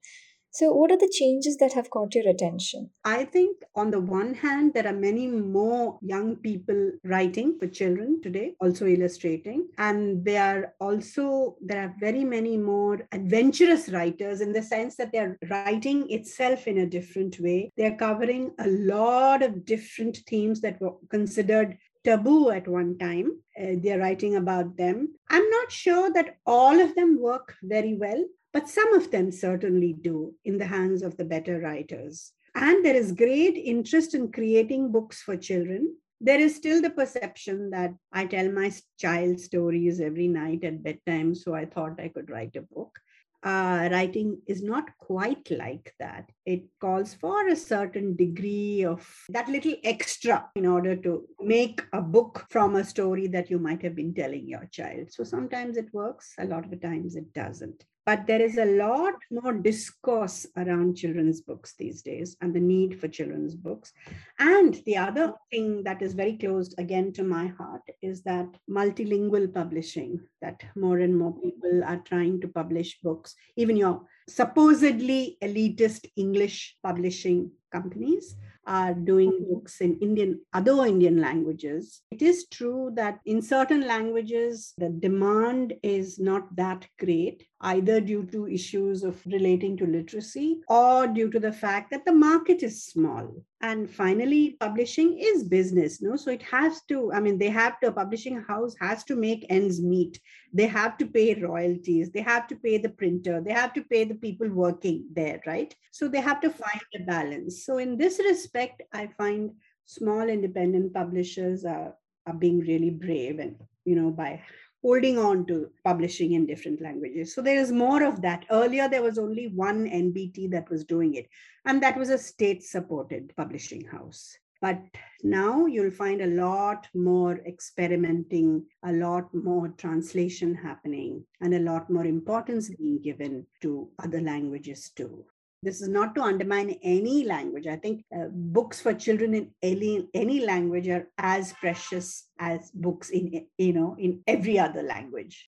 So, 0.51 0.73
what 0.73 0.91
are 0.91 0.97
the 0.97 1.13
changes 1.13 1.57
that 1.57 1.73
have 1.73 1.91
caught 1.91 2.15
your 2.15 2.27
attention? 2.27 2.89
I 3.05 3.23
think, 3.23 3.57
on 3.75 3.91
the 3.91 4.01
one 4.01 4.33
hand, 4.33 4.73
there 4.73 4.87
are 4.87 4.93
many 4.93 5.27
more 5.27 5.97
young 6.01 6.37
people 6.37 6.91
writing 7.05 7.57
for 7.57 7.67
children 7.67 8.19
today, 8.21 8.55
also 8.59 8.85
illustrating. 8.85 9.69
And 9.77 10.25
they 10.25 10.37
are 10.37 10.73
also, 10.81 11.55
there 11.61 11.83
are 11.83 11.95
very 12.01 12.25
many 12.25 12.57
more 12.57 13.07
adventurous 13.13 13.89
writers 13.89 14.41
in 14.41 14.51
the 14.51 14.63
sense 14.63 14.97
that 14.97 15.13
they're 15.13 15.37
writing 15.49 16.09
itself 16.09 16.67
in 16.67 16.79
a 16.79 16.89
different 16.89 17.39
way. 17.39 17.71
They're 17.77 17.95
covering 17.95 18.51
a 18.59 18.67
lot 18.67 19.43
of 19.43 19.63
different 19.65 20.17
themes 20.27 20.59
that 20.61 20.81
were 20.81 20.95
considered 21.09 21.77
taboo 22.03 22.49
at 22.49 22.67
one 22.67 22.97
time. 22.97 23.31
Uh, 23.59 23.75
they're 23.77 23.99
writing 23.99 24.35
about 24.35 24.77
them. 24.77 25.15
I'm 25.29 25.49
not 25.49 25.71
sure 25.71 26.11
that 26.13 26.37
all 26.45 26.79
of 26.79 26.95
them 26.95 27.19
work 27.19 27.55
very 27.63 27.95
well 27.95 28.23
but 28.53 28.69
some 28.69 28.93
of 28.93 29.11
them 29.11 29.31
certainly 29.31 29.93
do 29.93 30.33
in 30.43 30.57
the 30.57 30.65
hands 30.65 31.01
of 31.03 31.17
the 31.17 31.25
better 31.25 31.59
writers. 31.59 32.31
And 32.55 32.83
there 32.83 32.95
is 32.95 33.11
great 33.11 33.55
interest 33.55 34.15
in 34.15 34.31
creating 34.31 34.91
books 34.91 35.21
for 35.21 35.37
children. 35.37 35.95
There 36.19 36.39
is 36.39 36.55
still 36.55 36.81
the 36.81 36.89
perception 36.89 37.69
that 37.69 37.93
I 38.11 38.25
tell 38.25 38.51
my 38.51 38.71
child 38.97 39.39
stories 39.39 40.01
every 40.01 40.27
night 40.27 40.63
at 40.63 40.83
bedtime, 40.83 41.35
so 41.35 41.53
I 41.53 41.65
thought 41.65 41.99
I 41.99 42.09
could 42.09 42.29
write 42.29 42.55
a 42.55 42.61
book. 42.61 42.99
Uh, 43.41 43.87
writing 43.91 44.41
is 44.47 44.61
not 44.61 44.89
quite 44.97 45.49
like 45.49 45.93
that. 45.97 46.29
It 46.45 46.63
calls 46.81 47.13
for 47.13 47.47
a 47.47 47.55
certain 47.55 48.15
degree 48.17 48.83
of 48.83 49.07
that 49.29 49.47
little 49.47 49.75
extra 49.83 50.49
in 50.55 50.65
order 50.65 50.95
to 50.97 51.25
make 51.39 51.81
a 51.93 52.01
book 52.01 52.45
from 52.49 52.75
a 52.75 52.83
story 52.83 53.27
that 53.27 53.49
you 53.49 53.57
might 53.57 53.81
have 53.81 53.95
been 53.95 54.13
telling 54.13 54.47
your 54.47 54.65
child. 54.71 55.11
So 55.11 55.23
sometimes 55.23 55.77
it 55.77 55.93
works, 55.93 56.33
a 56.37 56.45
lot 56.45 56.65
of 56.65 56.69
the 56.69 56.77
times 56.77 57.15
it 57.15 57.33
doesn't. 57.33 57.85
But 58.09 58.25
there 58.25 58.41
is 58.41 58.57
a 58.57 58.65
lot 58.65 59.13
more 59.29 59.53
discourse 59.53 60.47
around 60.57 60.95
children's 60.95 61.41
books 61.41 61.75
these 61.77 62.01
days 62.01 62.35
and 62.41 62.51
the 62.55 62.59
need 62.59 62.99
for 62.99 63.07
children's 63.07 63.53
books. 63.53 63.93
And 64.39 64.81
the 64.87 64.97
other 64.97 65.35
thing 65.51 65.83
that 65.83 66.01
is 66.01 66.15
very 66.15 66.35
close 66.35 66.73
again 66.79 67.13
to 67.13 67.23
my 67.23 67.45
heart 67.45 67.83
is 68.01 68.23
that 68.23 68.47
multilingual 68.67 69.53
publishing, 69.53 70.21
that 70.41 70.63
more 70.75 70.97
and 70.97 71.15
more 71.15 71.39
people 71.39 71.83
are 71.83 72.01
trying 72.03 72.41
to 72.41 72.47
publish 72.47 72.99
books, 73.03 73.35
even 73.57 73.77
your 73.77 74.01
supposedly 74.27 75.37
elitist 75.43 76.07
English 76.15 76.77
publishing 76.81 77.51
companies 77.71 78.35
are 78.69 78.93
doing 78.93 79.31
mm-hmm. 79.31 79.53
books 79.53 79.81
in 79.81 79.97
Indian, 79.99 80.39
other 80.53 80.85
Indian 80.85 81.19
languages. 81.19 82.01
It 82.11 82.21
is 82.21 82.45
true 82.47 82.91
that 82.93 83.19
in 83.25 83.41
certain 83.41 83.87
languages, 83.87 84.73
the 84.77 84.89
demand 84.89 85.73
is 85.81 86.19
not 86.19 86.55
that 86.55 86.87
great, 86.99 87.45
either 87.61 87.99
due 87.99 88.25
to 88.27 88.47
issues 88.47 89.03
of 89.03 89.19
relating 89.25 89.75
to 89.77 89.87
literacy 89.87 90.61
or 90.67 91.07
due 91.07 91.31
to 91.31 91.39
the 91.39 91.51
fact 91.51 91.89
that 91.91 92.05
the 92.05 92.13
market 92.13 92.61
is 92.61 92.85
small. 92.85 93.43
And 93.61 93.89
finally, 93.89 94.55
publishing 94.59 95.19
is 95.19 95.43
business, 95.43 96.01
no? 96.01 96.15
So 96.15 96.31
it 96.31 96.43
has 96.43 96.81
to, 96.83 97.11
I 97.11 97.19
mean, 97.19 97.37
they 97.37 97.49
have 97.49 97.77
to, 97.81 97.87
a 97.87 97.91
publishing 97.91 98.41
house 98.41 98.73
has 98.79 99.03
to 99.05 99.17
make 99.17 99.45
ends 99.49 99.81
meet. 99.81 100.17
They 100.53 100.67
have 100.67 100.97
to 100.99 101.05
pay 101.05 101.35
royalties, 101.35 102.09
they 102.11 102.21
have 102.21 102.47
to 102.47 102.55
pay 102.55 102.77
the 102.77 102.89
printer, 102.89 103.41
they 103.41 103.51
have 103.51 103.73
to 103.73 103.83
pay 103.83 104.05
the 104.05 104.15
people 104.15 104.49
working 104.49 105.07
there, 105.13 105.41
right? 105.45 105.75
So 105.91 106.07
they 106.07 106.21
have 106.21 106.39
to 106.41 106.49
find 106.49 106.81
a 106.95 106.99
balance. 106.99 107.65
So 107.65 107.79
in 107.79 107.97
this 107.97 108.19
respect, 108.19 108.81
I 108.93 109.07
find 109.17 109.51
small 109.85 110.29
independent 110.29 110.93
publishers 110.93 111.65
are, 111.65 111.95
are 112.27 112.33
being 112.33 112.59
really 112.59 112.91
brave 112.91 113.39
and, 113.39 113.57
you 113.83 113.95
know, 113.95 114.09
by 114.09 114.41
holding 114.81 115.17
on 115.17 115.45
to 115.47 115.69
publishing 115.83 116.33
in 116.33 116.45
different 116.45 116.81
languages. 116.81 117.33
So 117.33 117.41
there 117.41 117.57
is 117.57 117.71
more 117.71 118.03
of 118.03 118.21
that. 118.21 118.45
Earlier, 118.49 118.87
there 118.87 119.03
was 119.03 119.17
only 119.17 119.47
one 119.47 119.85
NBT 119.85 120.51
that 120.51 120.69
was 120.69 120.85
doing 120.85 121.15
it, 121.15 121.27
and 121.65 121.81
that 121.83 121.97
was 121.97 122.09
a 122.09 122.17
state 122.17 122.63
supported 122.63 123.33
publishing 123.35 123.85
house. 123.85 124.37
But 124.61 124.81
now 125.23 125.67
you'll 125.67 125.91
find 125.91 126.21
a 126.21 126.27
lot 126.27 126.87
more 126.93 127.39
experimenting, 127.45 128.65
a 128.83 128.91
lot 128.91 129.33
more 129.33 129.69
translation 129.69 130.53
happening, 130.53 131.23
and 131.39 131.53
a 131.53 131.59
lot 131.59 131.89
more 131.89 132.05
importance 132.05 132.69
being 132.69 133.01
given 133.01 133.47
to 133.61 133.89
other 133.99 134.19
languages 134.21 134.91
too. 134.93 135.25
This 135.61 135.81
is 135.81 135.89
not 135.89 136.15
to 136.15 136.21
undermine 136.21 136.77
any 136.81 137.25
language. 137.25 137.67
I 137.67 137.75
think 137.75 138.05
uh, 138.15 138.27
books 138.31 138.79
for 138.79 138.93
children 138.93 139.33
in 139.33 139.51
any, 139.61 140.07
any 140.13 140.39
language 140.39 140.87
are 140.87 141.09
as 141.17 141.51
precious 141.51 142.27
as 142.39 142.71
books 142.73 143.09
in 143.09 143.45
you 143.57 143.73
know 143.73 143.95
in 143.99 144.21
every 144.25 144.57
other 144.57 144.81
language. 144.81 145.49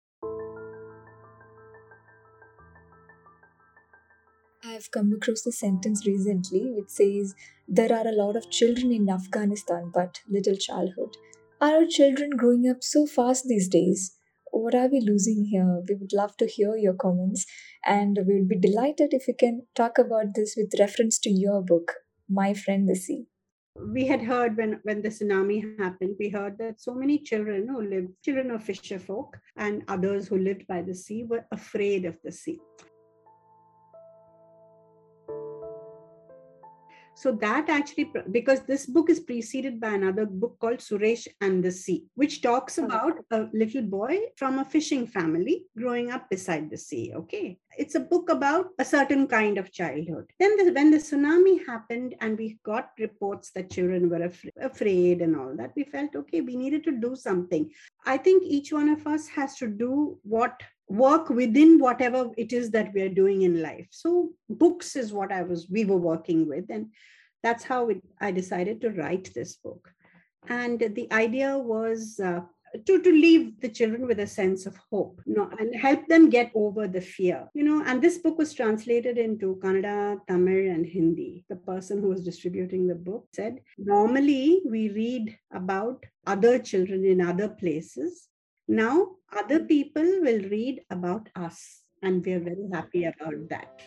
I've 4.65 4.91
come 4.93 5.13
across 5.13 5.45
a 5.47 5.53
sentence 5.53 6.07
recently 6.07 6.71
which 6.71 6.89
says 6.89 7.35
there 7.67 7.93
are 7.93 8.07
a 8.07 8.13
lot 8.13 8.37
of 8.37 8.51
children 8.51 8.93
in 8.93 9.09
Afghanistan 9.11 9.91
but 9.93 10.21
little 10.29 10.57
childhood. 10.57 11.17
Are 11.61 11.79
our 11.79 11.87
children 11.87 12.31
growing 12.37 12.69
up 12.69 12.85
so 12.85 13.07
fast 13.07 13.47
these 13.49 13.69
days? 13.69 14.16
What 14.51 14.75
are 14.75 14.89
we 14.89 15.01
losing 15.01 15.45
here? 15.51 15.83
We 15.89 15.95
would 15.95 16.13
love 16.13 16.37
to 16.39 16.47
hear 16.47 16.77
your 16.77 16.95
comments, 16.95 17.47
and 17.85 18.19
we 18.27 18.35
would 18.35 18.49
be 18.49 18.59
delighted 18.59 19.13
if 19.13 19.29
you 19.29 19.35
can 19.39 19.63
talk 19.75 19.99
about 19.99 20.35
this 20.35 20.55
with 20.57 20.79
reference 20.79 21.19
to 21.21 21.31
your 21.31 21.63
book, 21.63 21.93
My 22.29 22.55
Friend 22.55 22.89
the 22.89 22.97
Sea. 22.97 23.27
We 23.93 24.07
had 24.07 24.23
heard 24.23 24.57
when, 24.57 24.81
when 24.85 25.03
the 25.03 25.11
tsunami 25.11 25.79
happened, 25.79 26.17
we 26.19 26.31
heard 26.31 26.57
that 26.59 26.81
so 26.81 26.95
many 26.95 27.19
children 27.19 27.69
who 27.69 27.83
lived, 27.83 28.09
children 28.25 28.51
of 28.51 28.65
fisher 28.65 28.99
folk 28.99 29.37
and 29.57 29.83
others 29.89 30.29
who 30.29 30.39
lived 30.39 30.67
by 30.67 30.81
the 30.83 30.95
sea, 30.95 31.25
were 31.29 31.45
afraid 31.53 32.07
of 32.07 32.17
the 32.25 32.33
sea. 32.33 32.59
So 37.17 37.33
that 37.33 37.71
actually, 37.71 38.13
because 38.31 38.61
this 38.61 38.85
book 38.85 39.09
is 39.09 39.21
preceded 39.21 39.81
by 39.81 39.95
another 39.95 40.27
book 40.27 40.59
called 40.61 40.79
Suresh 40.79 41.27
and 41.41 41.65
the 41.65 41.73
Sea, 41.73 42.05
which 42.15 42.43
talks 42.43 42.77
about 42.77 43.15
a 43.31 43.47
little 43.55 43.81
boy 43.81 44.19
from 44.37 44.59
a 44.59 44.65
fishing 44.67 45.07
family 45.07 45.65
growing 45.79 46.11
up 46.11 46.29
beside 46.29 46.69
the 46.69 46.77
sea. 46.77 47.15
Okay. 47.17 47.59
It's 47.79 47.95
a 47.95 48.01
book 48.01 48.29
about 48.29 48.69
a 48.79 48.85
certain 48.85 49.27
kind 49.27 49.57
of 49.57 49.73
childhood. 49.73 50.31
Then, 50.39 50.57
the, 50.59 50.73
when 50.73 50.91
the 50.91 50.99
tsunami 50.99 51.67
happened 51.67 52.15
and 52.21 52.37
we 52.37 52.59
got 52.65 52.91
reports 52.99 53.51
that 53.53 53.71
children 53.71 54.11
were 54.11 54.23
af- 54.23 54.45
afraid 54.61 55.23
and 55.23 55.37
all 55.37 55.55
that, 55.57 55.73
we 55.75 55.85
felt, 55.85 56.15
okay, 56.17 56.43
we 56.43 56.57
needed 56.57 56.85
to 56.85 56.93
do 56.93 57.17
something. 57.17 57.71
I 58.05 58.19
think 58.19 58.43
each 58.45 58.73
one 58.73 58.91
of 58.91 59.07
us 59.07 59.27
has 59.29 59.57
to 59.57 59.69
do 59.69 60.19
what 60.23 60.63
work 60.89 61.29
within 61.29 61.79
whatever 61.79 62.31
it 62.37 62.53
is 62.53 62.71
that 62.71 62.93
we 62.95 63.03
are 63.03 63.09
doing 63.09 63.43
in 63.43 63.63
life. 63.63 63.89
So 63.91 64.31
books 64.49 64.97
is 64.97 65.13
what 65.13 65.33
i 65.33 65.43
was 65.43 65.69
we 65.69 65.85
were 65.85 65.97
working 65.97 66.49
with 66.49 66.71
and 66.71 66.87
that's 67.43 67.65
how 67.65 67.89
it, 67.89 68.03
i 68.21 68.31
decided 68.31 68.81
to 68.81 68.91
write 68.91 69.33
this 69.35 69.57
book. 69.57 69.91
And 70.49 70.79
the 70.79 71.13
idea 71.13 71.59
was 71.59 72.21
uh, 72.21 72.43
to, 72.85 73.03
to 73.03 73.11
leave 73.11 73.61
the 73.61 73.69
children 73.69 74.07
with 74.07 74.21
a 74.21 74.27
sense 74.27 74.67
of 74.67 74.77
hope 74.91 75.21
you 75.27 75.35
know, 75.35 75.51
and 75.59 75.75
help 75.75 76.07
them 76.07 76.29
get 76.31 76.53
over 76.55 76.87
the 76.87 77.01
fear 77.01 77.49
you 77.53 77.65
know. 77.65 77.83
And 77.85 78.01
this 78.01 78.19
book 78.19 78.39
was 78.39 78.55
translated 78.55 79.19
into 79.19 79.59
kannada 79.63 80.19
tamil 80.29 80.71
and 80.71 80.87
hindi. 80.87 81.45
The 81.49 81.57
person 81.57 82.01
who 82.01 82.09
was 82.09 82.25
distributing 82.25 82.87
the 82.87 82.95
book 82.95 83.27
said 83.33 83.61
normally 83.77 84.63
we 84.65 84.91
read 84.91 85.37
about 85.53 86.05
other 86.27 86.61
children 86.61 87.05
in 87.05 87.21
other 87.21 87.49
places 87.49 88.29
Now, 88.69 89.17
other 89.33 89.65
people 89.65 90.21
will 90.21 90.43
read 90.49 90.85
about 90.91 91.31
us, 91.35 91.83
and 92.03 92.25
we 92.25 92.33
are 92.33 92.41
very 92.41 92.69
happy 92.73 93.05
about 93.05 93.49
that. 93.49 93.81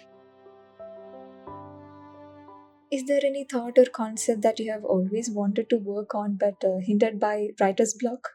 Is 2.91 3.05
there 3.05 3.21
any 3.23 3.45
thought 3.45 3.77
or 3.79 3.85
concept 3.85 4.41
that 4.41 4.59
you 4.59 4.71
have 4.71 4.83
always 4.85 5.29
wanted 5.29 5.69
to 5.71 5.77
work 5.77 6.13
on 6.13 6.35
but 6.35 6.63
uh, 6.63 6.77
hindered 6.77 7.19
by 7.19 7.49
writer's 7.59 7.95
block? 7.95 8.29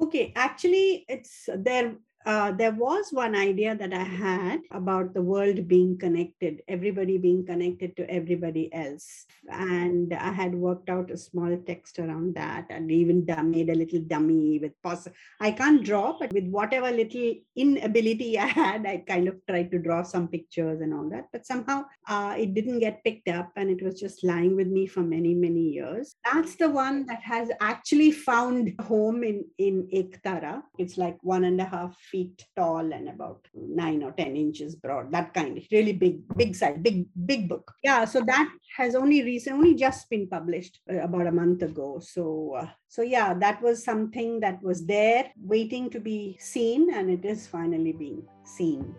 Okay, 0.00 0.32
actually, 0.36 1.04
it's 1.08 1.48
there 1.54 1.96
uh, 2.26 2.52
there 2.52 2.72
was 2.72 3.10
one 3.10 3.34
idea 3.34 3.76
that 3.76 3.94
I 3.94 4.02
had 4.02 4.60
about 4.72 5.14
the 5.14 5.22
world 5.22 5.68
being 5.68 5.96
connected, 5.96 6.62
everybody 6.68 7.16
being 7.16 7.46
connected 7.46 7.96
to 7.96 8.10
everybody 8.10 8.72
else. 8.74 9.24
And 9.48 10.12
I 10.12 10.32
had 10.32 10.54
worked 10.54 10.90
out 10.90 11.10
a 11.10 11.16
small 11.16 11.56
text 11.66 11.98
around 11.98 12.34
that 12.34 12.66
and 12.70 12.90
even 12.90 13.24
made 13.44 13.70
a 13.70 13.74
little 13.74 14.00
dummy 14.00 14.58
with 14.58 14.72
pos. 14.82 15.08
I 15.40 15.52
can't 15.52 15.84
draw, 15.84 16.18
but 16.18 16.32
with 16.32 16.48
whatever 16.48 16.90
little 16.90 17.34
inability 17.56 18.38
I 18.38 18.46
had, 18.46 18.86
I 18.86 19.04
kind 19.06 19.28
of 19.28 19.36
tried 19.48 19.70
to 19.70 19.78
draw 19.78 20.02
some 20.02 20.28
pictures 20.28 20.80
and 20.80 20.92
all 20.92 21.08
that. 21.10 21.28
But 21.32 21.46
somehow 21.46 21.84
uh, 22.08 22.34
it 22.36 22.52
didn't 22.52 22.80
get 22.80 23.04
picked 23.04 23.28
up 23.28 23.52
and 23.56 23.70
it 23.70 23.82
was 23.82 23.98
just 23.98 24.24
lying 24.24 24.56
with 24.56 24.68
me 24.68 24.86
for 24.86 25.00
many, 25.00 25.34
many 25.34 25.60
years. 25.60 26.16
That's 26.24 26.56
the 26.56 26.68
one 26.68 27.06
that 27.06 27.22
has 27.22 27.48
actually 27.60 28.10
found 28.10 28.74
home 28.80 29.22
in, 29.22 29.44
in 29.58 29.88
Ektara. 29.94 30.62
It's 30.78 30.98
like 30.98 31.16
one 31.22 31.44
and 31.44 31.60
a 31.60 31.64
half 31.64 31.96
feet 32.10 32.46
tall 32.56 32.92
and 32.92 33.08
about 33.08 33.46
nine 33.54 34.02
or 34.02 34.12
10 34.12 34.36
inches 34.36 34.74
broad, 34.76 35.12
that 35.12 35.34
kind, 35.34 35.58
of 35.58 35.64
really 35.70 35.92
big, 35.92 36.20
big 36.36 36.56
size, 36.56 36.78
big, 36.80 37.06
big 37.26 37.48
book. 37.48 37.72
Yeah, 37.84 38.04
so 38.04 38.22
that 38.26 38.48
has 38.76 38.94
only 38.94 39.22
recently 39.22 39.58
only 39.58 39.74
just 39.74 40.08
been 40.08 40.28
published 40.28 40.80
uh, 40.90 41.00
about 41.00 41.26
a 41.26 41.32
month 41.32 41.62
ago. 41.62 42.00
So, 42.00 42.54
uh, 42.60 42.68
so 42.88 43.02
yeah, 43.02 43.34
that 43.34 43.60
was 43.62 43.84
something 43.84 44.40
that 44.40 44.62
was 44.62 44.86
there 44.86 45.30
waiting 45.36 45.90
to 45.90 46.00
be 46.00 46.36
seen, 46.40 46.94
and 46.94 47.10
it 47.10 47.24
is 47.24 47.46
finally 47.46 47.92
being 47.92 48.22
seen. 48.44 48.94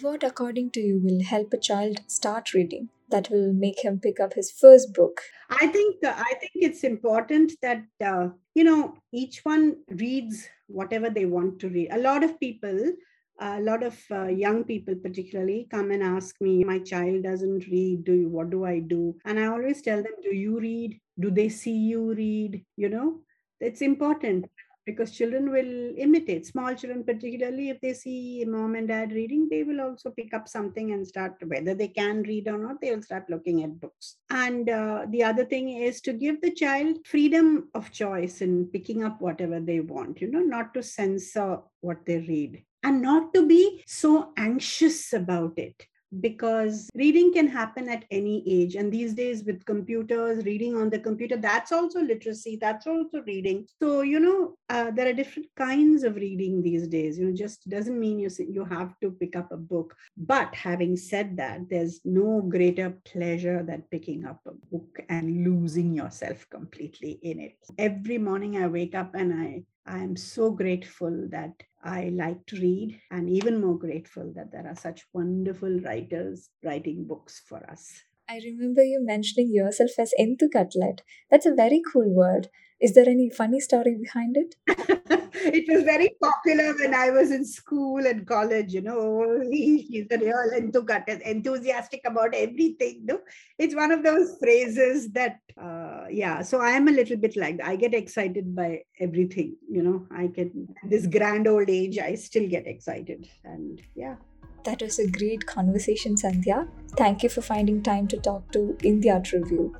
What, 0.00 0.24
according 0.24 0.72
to 0.72 0.80
you, 0.80 1.00
will 1.02 1.22
help 1.22 1.52
a 1.52 1.58
child 1.58 2.00
start 2.08 2.54
reading? 2.54 2.88
That 3.12 3.30
will 3.30 3.52
make 3.52 3.84
him 3.84 4.00
pick 4.00 4.20
up 4.20 4.34
his 4.34 4.50
first 4.50 4.92
book. 4.94 5.20
I 5.50 5.66
think 5.68 6.04
uh, 6.04 6.14
i 6.16 6.34
think 6.40 6.52
it's 6.68 6.84
important 6.84 7.52
that 7.62 7.82
uh, 8.04 8.28
you 8.54 8.64
know 8.64 8.80
each 9.12 9.40
one 9.44 9.64
reads 10.02 10.48
whatever 10.66 11.10
they 11.10 11.26
want 11.26 11.58
to 11.60 11.68
read. 11.68 11.88
A 11.92 11.98
lot 11.98 12.24
of 12.24 12.38
people 12.40 12.92
a 13.40 13.60
lot 13.60 13.82
of 13.82 13.98
uh, 14.10 14.26
young 14.26 14.62
people 14.64 14.94
particularly 14.94 15.66
come 15.70 15.90
and 15.90 16.02
ask 16.02 16.40
me 16.40 16.62
my 16.64 16.78
child 16.78 17.24
doesn't 17.24 17.66
read. 17.66 18.04
Do 18.04 18.14
you, 18.14 18.28
what 18.28 18.50
do 18.50 18.64
i 18.64 18.78
do? 18.78 19.16
And 19.24 19.38
i 19.40 19.46
always 19.46 19.82
tell 19.82 20.02
them 20.02 20.12
do 20.22 20.34
you 20.36 20.58
read? 20.60 20.98
Do 21.20 21.30
they 21.30 21.48
see 21.48 21.76
you 21.76 22.14
read? 22.14 22.64
You 22.76 22.88
know 22.88 23.20
it's 23.60 23.80
important 23.80 24.46
because 24.86 25.12
children 25.12 25.50
will 25.50 25.94
imitate. 25.96 26.46
Small 26.46 26.74
children 26.74 27.04
particularly 27.04 27.68
if 27.70 27.80
they 27.80 27.92
see 27.92 28.44
mom 28.46 28.74
and 28.74 28.88
dad 28.88 29.12
reading 29.12 29.48
they 29.50 29.62
will 29.62 29.80
also 29.80 30.10
pick 30.10 30.34
up 30.34 30.48
something 30.48 30.92
and 30.92 31.06
start 31.06 31.34
whether 31.46 31.74
they 31.74 31.88
can 31.88 32.22
read 32.22 32.48
or 32.48 32.58
not 32.58 32.80
they 32.80 32.94
will 32.94 33.02
start 33.02 33.24
looking 33.28 33.62
at 33.62 33.80
books. 33.80 34.16
And 34.30 34.68
uh, 34.68 35.06
the 35.10 35.22
other 35.24 35.44
thing 35.44 35.68
is 35.68 36.00
to 36.02 36.12
give 36.12 36.40
the 36.40 36.50
child 36.50 36.96
freedom 37.06 37.68
of 37.74 37.90
choice 37.90 38.40
in 38.40 38.66
picking 38.66 39.04
up 39.04 39.20
whatever 39.20 39.60
they 39.60 39.80
want 39.80 40.20
you 40.20 40.30
know 40.30 40.40
not 40.40 40.74
to 40.74 40.82
censor 40.82 41.58
what 41.80 42.04
they 42.06 42.18
read 42.18 42.62
and 42.82 43.02
not 43.02 43.32
to 43.34 43.46
be 43.46 43.82
so 43.86 44.32
anxious 44.36 45.12
about 45.12 45.58
it 45.58 45.86
because 46.20 46.90
reading 46.94 47.32
can 47.32 47.48
happen 47.48 47.88
at 47.88 48.04
any 48.10 48.42
age. 48.46 48.74
And 48.74 48.92
these 48.92 49.14
days 49.14 49.44
with 49.44 49.64
computers 49.64 50.44
reading 50.44 50.76
on 50.76 50.90
the 50.90 50.98
computer 50.98 51.36
that's 51.36 51.72
also 51.72 52.00
literacy 52.00 52.56
that's 52.60 52.86
also 52.86 53.22
reading. 53.26 53.66
So 53.80 54.02
you 54.02 54.20
know 54.20 54.56
uh, 54.68 54.90
there 54.90 55.08
are 55.08 55.12
different 55.12 55.48
kinds 55.56 56.02
of 56.02 56.16
reading 56.16 56.62
these 56.62 56.88
days. 56.88 57.18
You 57.18 57.26
know 57.26 57.36
just 57.36 57.68
doesn't 57.68 57.98
mean 57.98 58.18
you 58.18 58.30
you 58.38 58.64
have 58.64 58.98
to 59.00 59.10
pick 59.10 59.36
up 59.36 59.52
a 59.52 59.56
book. 59.56 59.94
But 60.16 60.54
having 60.54 60.96
said 60.96 61.36
that 61.36 61.68
there's 61.68 62.00
no 62.04 62.42
greater 62.42 62.90
pleasure 63.04 63.62
than 63.62 63.84
picking 63.90 64.24
up 64.24 64.40
a 64.46 64.52
book 64.70 65.00
and 65.08 65.44
losing 65.44 65.92
yourself 65.94 66.48
completely 66.50 67.18
in 67.22 67.40
it. 67.40 67.56
Every 67.78 68.18
morning 68.18 68.62
i 68.62 68.66
wake 68.66 68.94
up 68.94 69.14
and 69.14 69.32
i 69.32 69.62
I 69.86 69.98
am 69.98 70.16
so 70.16 70.50
grateful 70.50 71.28
that 71.30 71.64
I 71.82 72.10
like 72.10 72.46
to 72.46 72.60
read, 72.60 73.00
and 73.10 73.28
even 73.28 73.60
more 73.60 73.78
grateful 73.78 74.32
that 74.36 74.52
there 74.52 74.66
are 74.66 74.76
such 74.76 75.02
wonderful 75.12 75.80
writers 75.80 76.50
writing 76.64 77.04
books 77.04 77.40
for 77.46 77.58
us. 77.68 78.04
I 78.28 78.40
remember 78.44 78.82
you 78.82 79.04
mentioning 79.04 79.52
yourself 79.52 79.90
as 79.98 80.14
Enthu 80.18 80.48
Cutlet. 80.52 81.02
That's 81.30 81.46
a 81.46 81.54
very 81.54 81.82
cool 81.92 82.08
word. 82.14 82.48
Is 82.82 82.94
there 82.94 83.08
any 83.08 83.30
funny 83.30 83.60
story 83.60 83.94
behind 83.94 84.36
it? 84.36 84.56
it 84.66 85.72
was 85.72 85.84
very 85.84 86.10
popular 86.20 86.74
when 86.80 86.94
I 86.94 87.10
was 87.10 87.30
in 87.30 87.44
school 87.44 88.04
and 88.04 88.26
college. 88.26 88.72
You 88.72 88.80
know, 88.80 89.40
he, 89.48 89.82
he's 89.88 90.06
a 90.10 90.18
real 90.18 91.16
enthusiastic 91.24 92.00
about 92.04 92.34
everything. 92.34 93.02
No? 93.04 93.20
It's 93.56 93.76
one 93.76 93.92
of 93.92 94.02
those 94.02 94.36
phrases 94.40 95.12
that, 95.12 95.38
uh, 95.56 96.06
yeah. 96.10 96.42
So 96.42 96.60
I 96.60 96.70
am 96.70 96.88
a 96.88 96.90
little 96.90 97.16
bit 97.16 97.36
like 97.36 97.60
I 97.62 97.76
get 97.76 97.94
excited 97.94 98.52
by 98.52 98.80
everything. 98.98 99.54
You 99.70 99.84
know, 99.84 100.06
I 100.10 100.26
can 100.34 100.74
this 100.82 101.06
grand 101.06 101.46
old 101.46 101.70
age. 101.70 101.98
I 101.98 102.16
still 102.16 102.48
get 102.48 102.66
excited, 102.66 103.28
and 103.44 103.80
yeah. 103.94 104.16
That 104.64 104.82
was 104.82 104.98
a 104.98 105.08
great 105.08 105.46
conversation, 105.46 106.16
Sandhya. 106.16 106.68
Thank 106.96 107.22
you 107.22 107.28
for 107.28 107.42
finding 107.42 107.82
time 107.82 108.08
to 108.08 108.16
talk 108.16 108.50
to 108.52 108.76
India 108.82 109.14
Art 109.14 109.32
Review. 109.32 109.76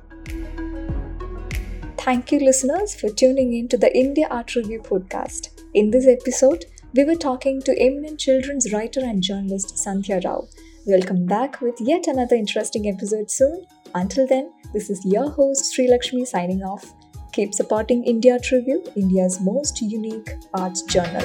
Thank 2.03 2.33
you, 2.33 2.39
listeners, 2.39 2.93
for 2.93 3.09
tuning 3.09 3.53
in 3.53 3.69
to 3.69 3.77
the 3.77 3.97
India 3.97 4.27
Art 4.29 4.55
Review 4.55 4.81
podcast. 4.81 5.51
In 5.73 5.89
this 5.89 6.05
episode, 6.05 6.65
we 6.93 7.05
were 7.05 7.15
talking 7.15 7.61
to 7.61 7.79
eminent 7.79 8.19
children's 8.19 8.73
writer 8.73 8.99
and 8.99 9.23
journalist 9.23 9.75
Sandhya 9.77 10.21
Rao. 10.25 10.45
We'll 10.85 11.01
back 11.25 11.61
with 11.61 11.79
yet 11.79 12.07
another 12.07 12.35
interesting 12.35 12.89
episode 12.89 13.31
soon. 13.31 13.65
Until 13.95 14.27
then, 14.27 14.51
this 14.73 14.89
is 14.89 15.05
your 15.05 15.29
host 15.29 15.73
Sri 15.73 15.87
Lakshmi 15.87 16.25
signing 16.25 16.61
off. 16.61 16.93
Keep 17.31 17.53
supporting 17.53 18.03
India 18.03 18.33
Art 18.33 18.51
Review, 18.51 18.83
India's 18.97 19.39
most 19.39 19.81
unique 19.81 20.33
arts 20.53 20.81
journal. 20.81 21.23